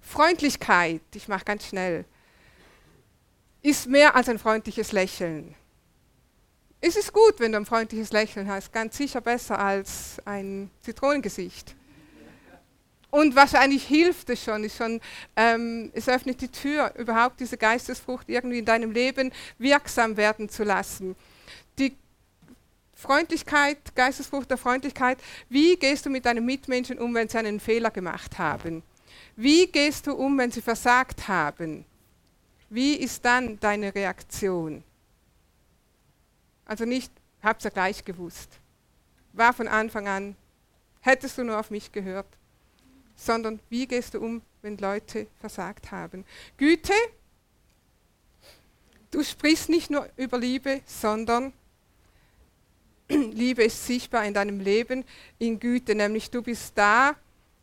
Freundlichkeit, 0.00 1.00
ich 1.14 1.28
mache 1.28 1.44
ganz 1.44 1.66
schnell, 1.66 2.04
ist 3.62 3.88
mehr 3.88 4.14
als 4.14 4.28
ein 4.28 4.38
freundliches 4.38 4.92
Lächeln. 4.92 5.54
Es 6.80 6.96
ist 6.96 7.12
gut, 7.12 7.40
wenn 7.40 7.52
du 7.52 7.58
ein 7.58 7.64
freundliches 7.64 8.12
Lächeln 8.12 8.46
hast, 8.48 8.72
ganz 8.72 8.96
sicher 8.96 9.22
besser 9.22 9.58
als 9.58 10.20
ein 10.26 10.70
Zitronengesicht. 10.82 11.74
Und 13.14 13.36
wahrscheinlich 13.36 13.86
hilft 13.86 14.28
es 14.30 14.42
schon, 14.42 14.64
ist 14.64 14.76
schon 14.76 15.00
ähm, 15.36 15.88
es 15.94 16.08
öffnet 16.08 16.40
die 16.40 16.48
Tür, 16.48 16.92
überhaupt 16.98 17.38
diese 17.38 17.56
Geistesfrucht 17.56 18.28
irgendwie 18.28 18.58
in 18.58 18.64
deinem 18.64 18.90
Leben 18.90 19.30
wirksam 19.56 20.16
werden 20.16 20.48
zu 20.48 20.64
lassen. 20.64 21.14
Die 21.78 21.96
Freundlichkeit, 22.92 23.94
Geistesfrucht 23.94 24.50
der 24.50 24.56
Freundlichkeit, 24.58 25.18
wie 25.48 25.76
gehst 25.76 26.04
du 26.04 26.10
mit 26.10 26.26
deinen 26.26 26.44
Mitmenschen 26.44 26.98
um, 26.98 27.14
wenn 27.14 27.28
sie 27.28 27.38
einen 27.38 27.60
Fehler 27.60 27.92
gemacht 27.92 28.36
haben? 28.36 28.82
Wie 29.36 29.68
gehst 29.68 30.08
du 30.08 30.14
um, 30.14 30.36
wenn 30.36 30.50
sie 30.50 30.60
versagt 30.60 31.28
haben? 31.28 31.84
Wie 32.68 32.96
ist 32.96 33.24
dann 33.24 33.60
deine 33.60 33.94
Reaktion? 33.94 34.82
Also 36.64 36.84
nicht, 36.84 37.12
hab's 37.44 37.62
ja 37.62 37.70
gleich 37.70 38.04
gewusst. 38.04 38.58
War 39.34 39.52
von 39.52 39.68
Anfang 39.68 40.08
an, 40.08 40.34
hättest 41.00 41.38
du 41.38 41.44
nur 41.44 41.60
auf 41.60 41.70
mich 41.70 41.92
gehört 41.92 42.26
sondern 43.16 43.60
wie 43.68 43.86
gehst 43.86 44.14
du 44.14 44.20
um, 44.20 44.42
wenn 44.62 44.78
Leute 44.78 45.26
versagt 45.40 45.92
haben. 45.92 46.24
Güte, 46.56 46.94
du 49.10 49.22
sprichst 49.22 49.68
nicht 49.68 49.90
nur 49.90 50.08
über 50.16 50.38
Liebe, 50.38 50.80
sondern 50.86 51.52
Liebe 53.08 53.64
ist 53.64 53.86
sichtbar 53.86 54.24
in 54.24 54.34
deinem 54.34 54.60
Leben 54.60 55.04
in 55.38 55.60
Güte, 55.60 55.94
nämlich 55.94 56.30
du 56.30 56.42
bist 56.42 56.72
da, 56.76 57.14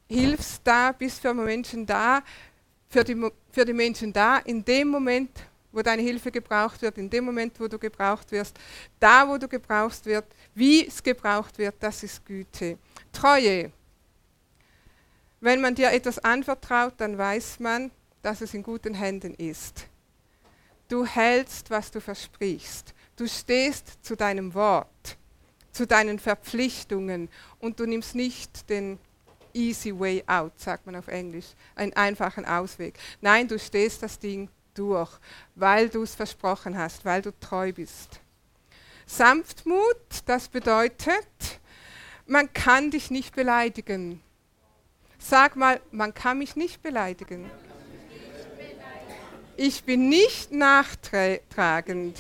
hilfst 0.08 0.62
da, 0.64 0.92
bist 0.92 1.22
für 1.22 1.34
Menschen 1.34 1.86
da, 1.86 2.24
für 2.90 3.04
die, 3.04 3.30
für 3.50 3.66
die 3.66 3.74
Menschen 3.74 4.14
da, 4.14 4.38
in 4.38 4.64
dem 4.64 4.90
Moment, 4.90 5.32
wo 5.72 5.82
deine 5.82 6.02
Hilfe 6.02 6.32
gebraucht 6.32 6.82
wird, 6.82 6.98
in 6.98 7.10
dem 7.10 7.24
Moment, 7.24 7.60
wo 7.60 7.68
du 7.68 7.80
gebraucht 7.80 8.32
wirst, 8.32 8.58
da, 9.00 9.28
wo 9.28 9.38
du 9.38 9.48
gebraucht 9.48 10.06
wirst, 10.06 10.28
wie 10.54 10.86
es 10.86 11.02
gebraucht 11.02 11.58
wird, 11.58 11.76
das 11.80 12.04
ist 12.04 12.26
Güte. 12.26 12.78
Treue, 13.12 13.72
wenn 15.42 15.60
man 15.60 15.76
dir 15.76 15.92
etwas 15.92 16.20
anvertraut, 16.20 16.94
dann 16.98 17.18
weiß 17.18 17.60
man, 17.60 17.92
dass 18.22 18.42
es 18.42 18.54
in 18.54 18.64
guten 18.64 18.94
Händen 18.94 19.34
ist. 19.34 19.88
Du 20.88 21.06
hältst, 21.06 21.70
was 21.70 21.92
du 21.92 22.00
versprichst. 22.00 22.94
Du 23.16 23.28
stehst 23.28 24.04
zu 24.06 24.16
deinem 24.16 24.54
Wort, 24.54 25.18
zu 25.72 25.88
deinen 25.88 26.20
Verpflichtungen 26.20 27.30
und 27.60 27.80
du 27.80 27.86
nimmst 27.86 28.16
nicht 28.16 28.70
den 28.70 29.00
easy 29.54 29.98
way 29.98 30.24
out, 30.28 30.58
sagt 30.60 30.86
man 30.86 30.96
auf 30.96 31.08
Englisch, 31.08 31.48
einen 31.76 31.94
einfachen 31.94 32.46
Ausweg. 32.46 32.98
Nein, 33.20 33.48
du 33.48 33.58
stehst 33.60 34.04
das 34.04 34.20
Ding 34.20 34.50
durch, 34.74 35.12
weil 35.56 35.90
du 35.90 36.04
es 36.04 36.16
versprochen 36.16 36.78
hast, 36.78 37.04
weil 37.04 37.22
du 37.22 37.38
treu 37.40 37.74
bist. 37.74 38.22
Sanftmut, 39.06 40.22
das 40.26 40.48
bedeutet, 40.48 41.60
man 42.28 42.52
kann 42.54 42.92
dich 42.92 43.12
nicht 43.12 43.36
beleidigen. 43.36 44.22
Sag 45.24 45.56
mal, 45.56 45.80
man 45.92 46.14
kann 46.14 46.40
mich 46.40 46.56
nicht 46.56 46.82
beleidigen. 46.82 47.50
Ich 49.56 49.84
bin 49.84 50.10
nicht 50.10 50.52
nachtragend. 50.52 52.18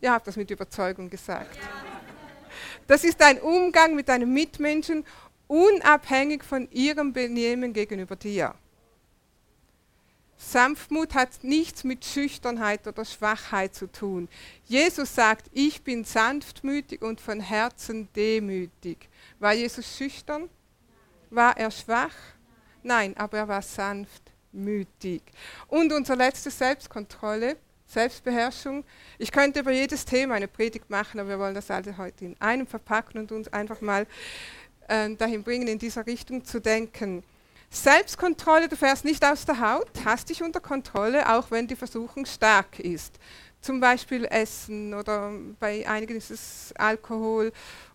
Ihr 0.00 0.12
habt 0.12 0.26
das 0.26 0.36
mit 0.36 0.50
Überzeugung 0.50 1.10
gesagt. 1.10 1.58
Das 2.86 3.04
ist 3.04 3.20
ein 3.22 3.40
Umgang 3.40 3.94
mit 3.94 4.08
deinen 4.08 4.32
Mitmenschen, 4.32 5.04
unabhängig 5.48 6.44
von 6.44 6.70
ihrem 6.70 7.12
Benehmen 7.12 7.72
gegenüber 7.72 8.16
dir. 8.16 8.54
Sanftmut 10.42 11.14
hat 11.14 11.44
nichts 11.44 11.84
mit 11.84 12.04
Schüchternheit 12.04 12.86
oder 12.88 13.04
Schwachheit 13.04 13.74
zu 13.74 13.86
tun. 13.86 14.28
Jesus 14.64 15.14
sagt, 15.14 15.46
ich 15.52 15.82
bin 15.82 16.04
sanftmütig 16.04 17.00
und 17.00 17.20
von 17.20 17.38
Herzen 17.38 18.08
demütig. 18.14 19.08
War 19.38 19.52
Jesus 19.52 19.96
schüchtern? 19.96 20.50
War 21.30 21.56
er 21.56 21.70
schwach? 21.70 22.14
Nein, 22.82 23.16
aber 23.16 23.38
er 23.38 23.48
war 23.48 23.62
sanftmütig. 23.62 25.22
Und 25.68 25.92
unsere 25.92 26.18
letzte 26.18 26.50
Selbstkontrolle, 26.50 27.56
Selbstbeherrschung. 27.86 28.84
Ich 29.18 29.30
könnte 29.30 29.60
über 29.60 29.70
jedes 29.70 30.04
Thema 30.04 30.34
eine 30.34 30.48
Predigt 30.48 30.90
machen, 30.90 31.20
aber 31.20 31.30
wir 31.30 31.38
wollen 31.38 31.54
das 31.54 31.70
also 31.70 31.96
heute 31.96 32.24
in 32.24 32.40
einem 32.40 32.66
verpacken 32.66 33.20
und 33.20 33.30
uns 33.30 33.48
einfach 33.48 33.80
mal 33.80 34.06
äh, 34.88 35.14
dahin 35.14 35.44
bringen, 35.44 35.68
in 35.68 35.78
dieser 35.78 36.04
Richtung 36.04 36.44
zu 36.44 36.60
denken. 36.60 37.22
Selbstkontrolle, 37.74 38.68
du 38.68 38.76
fährst 38.76 39.02
nicht 39.02 39.24
aus 39.24 39.46
der 39.46 39.58
Haut, 39.58 39.88
hast 40.04 40.28
dich 40.28 40.42
unter 40.42 40.60
Kontrolle, 40.60 41.26
auch 41.34 41.50
wenn 41.50 41.66
die 41.66 41.74
Versuchung 41.74 42.26
stark 42.26 42.78
ist. 42.78 43.18
Zum 43.62 43.80
Beispiel 43.80 44.26
Essen 44.26 44.92
oder 44.92 45.32
bei 45.58 45.88
einigen 45.88 46.16
ist 46.16 46.30
es 46.30 46.74
Alkohol 46.76 47.50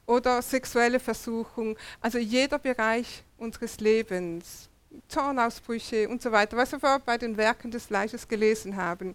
oder 0.08 0.42
sexuelle 0.42 1.00
Versuchung. 1.00 1.78
Also 2.02 2.18
jeder 2.18 2.58
Bereich 2.58 3.24
unseres 3.38 3.80
Lebens, 3.80 4.68
Zornausbrüche 5.10 6.10
und 6.10 6.24
so 6.24 6.32
weiter, 6.32 6.58
was 6.58 6.72
wir 6.72 7.00
bei 7.06 7.20
den 7.20 7.38
Werken 7.38 7.70
des 7.70 7.86
Fleisches 7.86 8.28
gelesen 8.28 8.78
haben. 8.78 9.14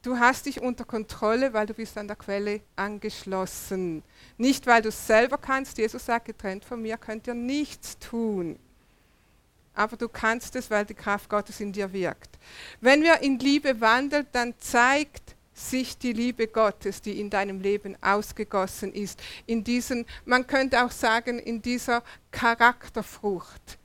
Du 0.00 0.16
hast 0.16 0.46
dich 0.46 0.62
unter 0.62 0.84
Kontrolle, 0.84 1.52
weil 1.52 1.66
du 1.66 1.74
bist 1.74 1.98
an 1.98 2.06
der 2.06 2.16
Quelle 2.16 2.60
angeschlossen. 2.76 4.04
Nicht, 4.36 4.64
weil 4.68 4.80
du 4.80 4.90
es 4.90 5.06
selber 5.08 5.38
kannst. 5.38 5.76
Jesus 5.76 6.06
sagt, 6.06 6.26
getrennt 6.26 6.64
von 6.64 6.80
mir 6.80 6.96
könnt 6.96 7.26
ihr 7.26 7.34
nichts 7.34 7.98
tun 7.98 8.60
aber 9.78 9.96
du 9.96 10.08
kannst 10.08 10.56
es, 10.56 10.70
weil 10.70 10.84
die 10.84 10.94
Kraft 10.94 11.28
Gottes 11.28 11.60
in 11.60 11.72
dir 11.72 11.92
wirkt. 11.92 12.38
Wenn 12.80 13.02
wir 13.02 13.20
in 13.20 13.38
Liebe 13.38 13.80
wandeln, 13.80 14.26
dann 14.32 14.54
zeigt 14.58 15.36
sich 15.54 15.98
die 15.98 16.12
Liebe 16.12 16.48
Gottes, 16.48 17.00
die 17.00 17.20
in 17.20 17.30
deinem 17.30 17.60
Leben 17.60 17.96
ausgegossen 18.02 18.92
ist. 18.92 19.20
In 19.46 19.64
diesen, 19.64 20.06
man 20.24 20.46
könnte 20.46 20.84
auch 20.84 20.90
sagen, 20.90 21.38
in 21.38 21.62
dieser 21.62 22.02
Charakterfrucht. 22.30 23.78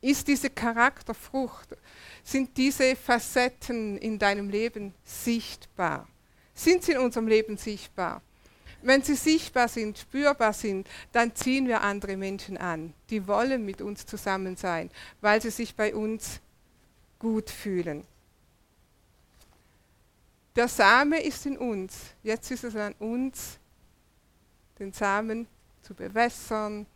Ist 0.00 0.28
diese 0.28 0.50
Charakterfrucht, 0.50 1.76
sind 2.22 2.56
diese 2.56 2.94
Facetten 2.94 3.98
in 3.98 4.18
deinem 4.18 4.48
Leben 4.48 4.94
sichtbar? 5.04 6.06
Sind 6.54 6.84
sie 6.84 6.92
in 6.92 6.98
unserem 6.98 7.26
Leben 7.26 7.56
sichtbar? 7.56 8.22
Wenn 8.82 9.02
sie 9.02 9.16
sichtbar 9.16 9.68
sind, 9.68 9.98
spürbar 9.98 10.52
sind, 10.52 10.88
dann 11.12 11.34
ziehen 11.34 11.66
wir 11.66 11.82
andere 11.82 12.16
Menschen 12.16 12.56
an. 12.56 12.94
Die 13.10 13.26
wollen 13.26 13.64
mit 13.64 13.82
uns 13.82 14.06
zusammen 14.06 14.56
sein, 14.56 14.90
weil 15.20 15.42
sie 15.42 15.50
sich 15.50 15.74
bei 15.74 15.94
uns 15.94 16.40
gut 17.18 17.50
fühlen. 17.50 18.04
Der 20.54 20.68
Same 20.68 21.22
ist 21.22 21.46
in 21.46 21.56
uns. 21.58 22.14
Jetzt 22.22 22.50
ist 22.50 22.64
es 22.64 22.76
an 22.76 22.94
uns, 22.98 23.58
den 24.78 24.92
Samen 24.92 25.46
zu 25.82 25.94
bewässern, 25.94 26.86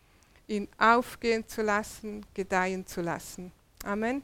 ihn 0.46 0.68
aufgehen 0.78 1.46
zu 1.46 1.62
lassen, 1.62 2.26
gedeihen 2.34 2.86
zu 2.86 3.00
lassen. 3.00 3.52
Amen. 3.84 4.22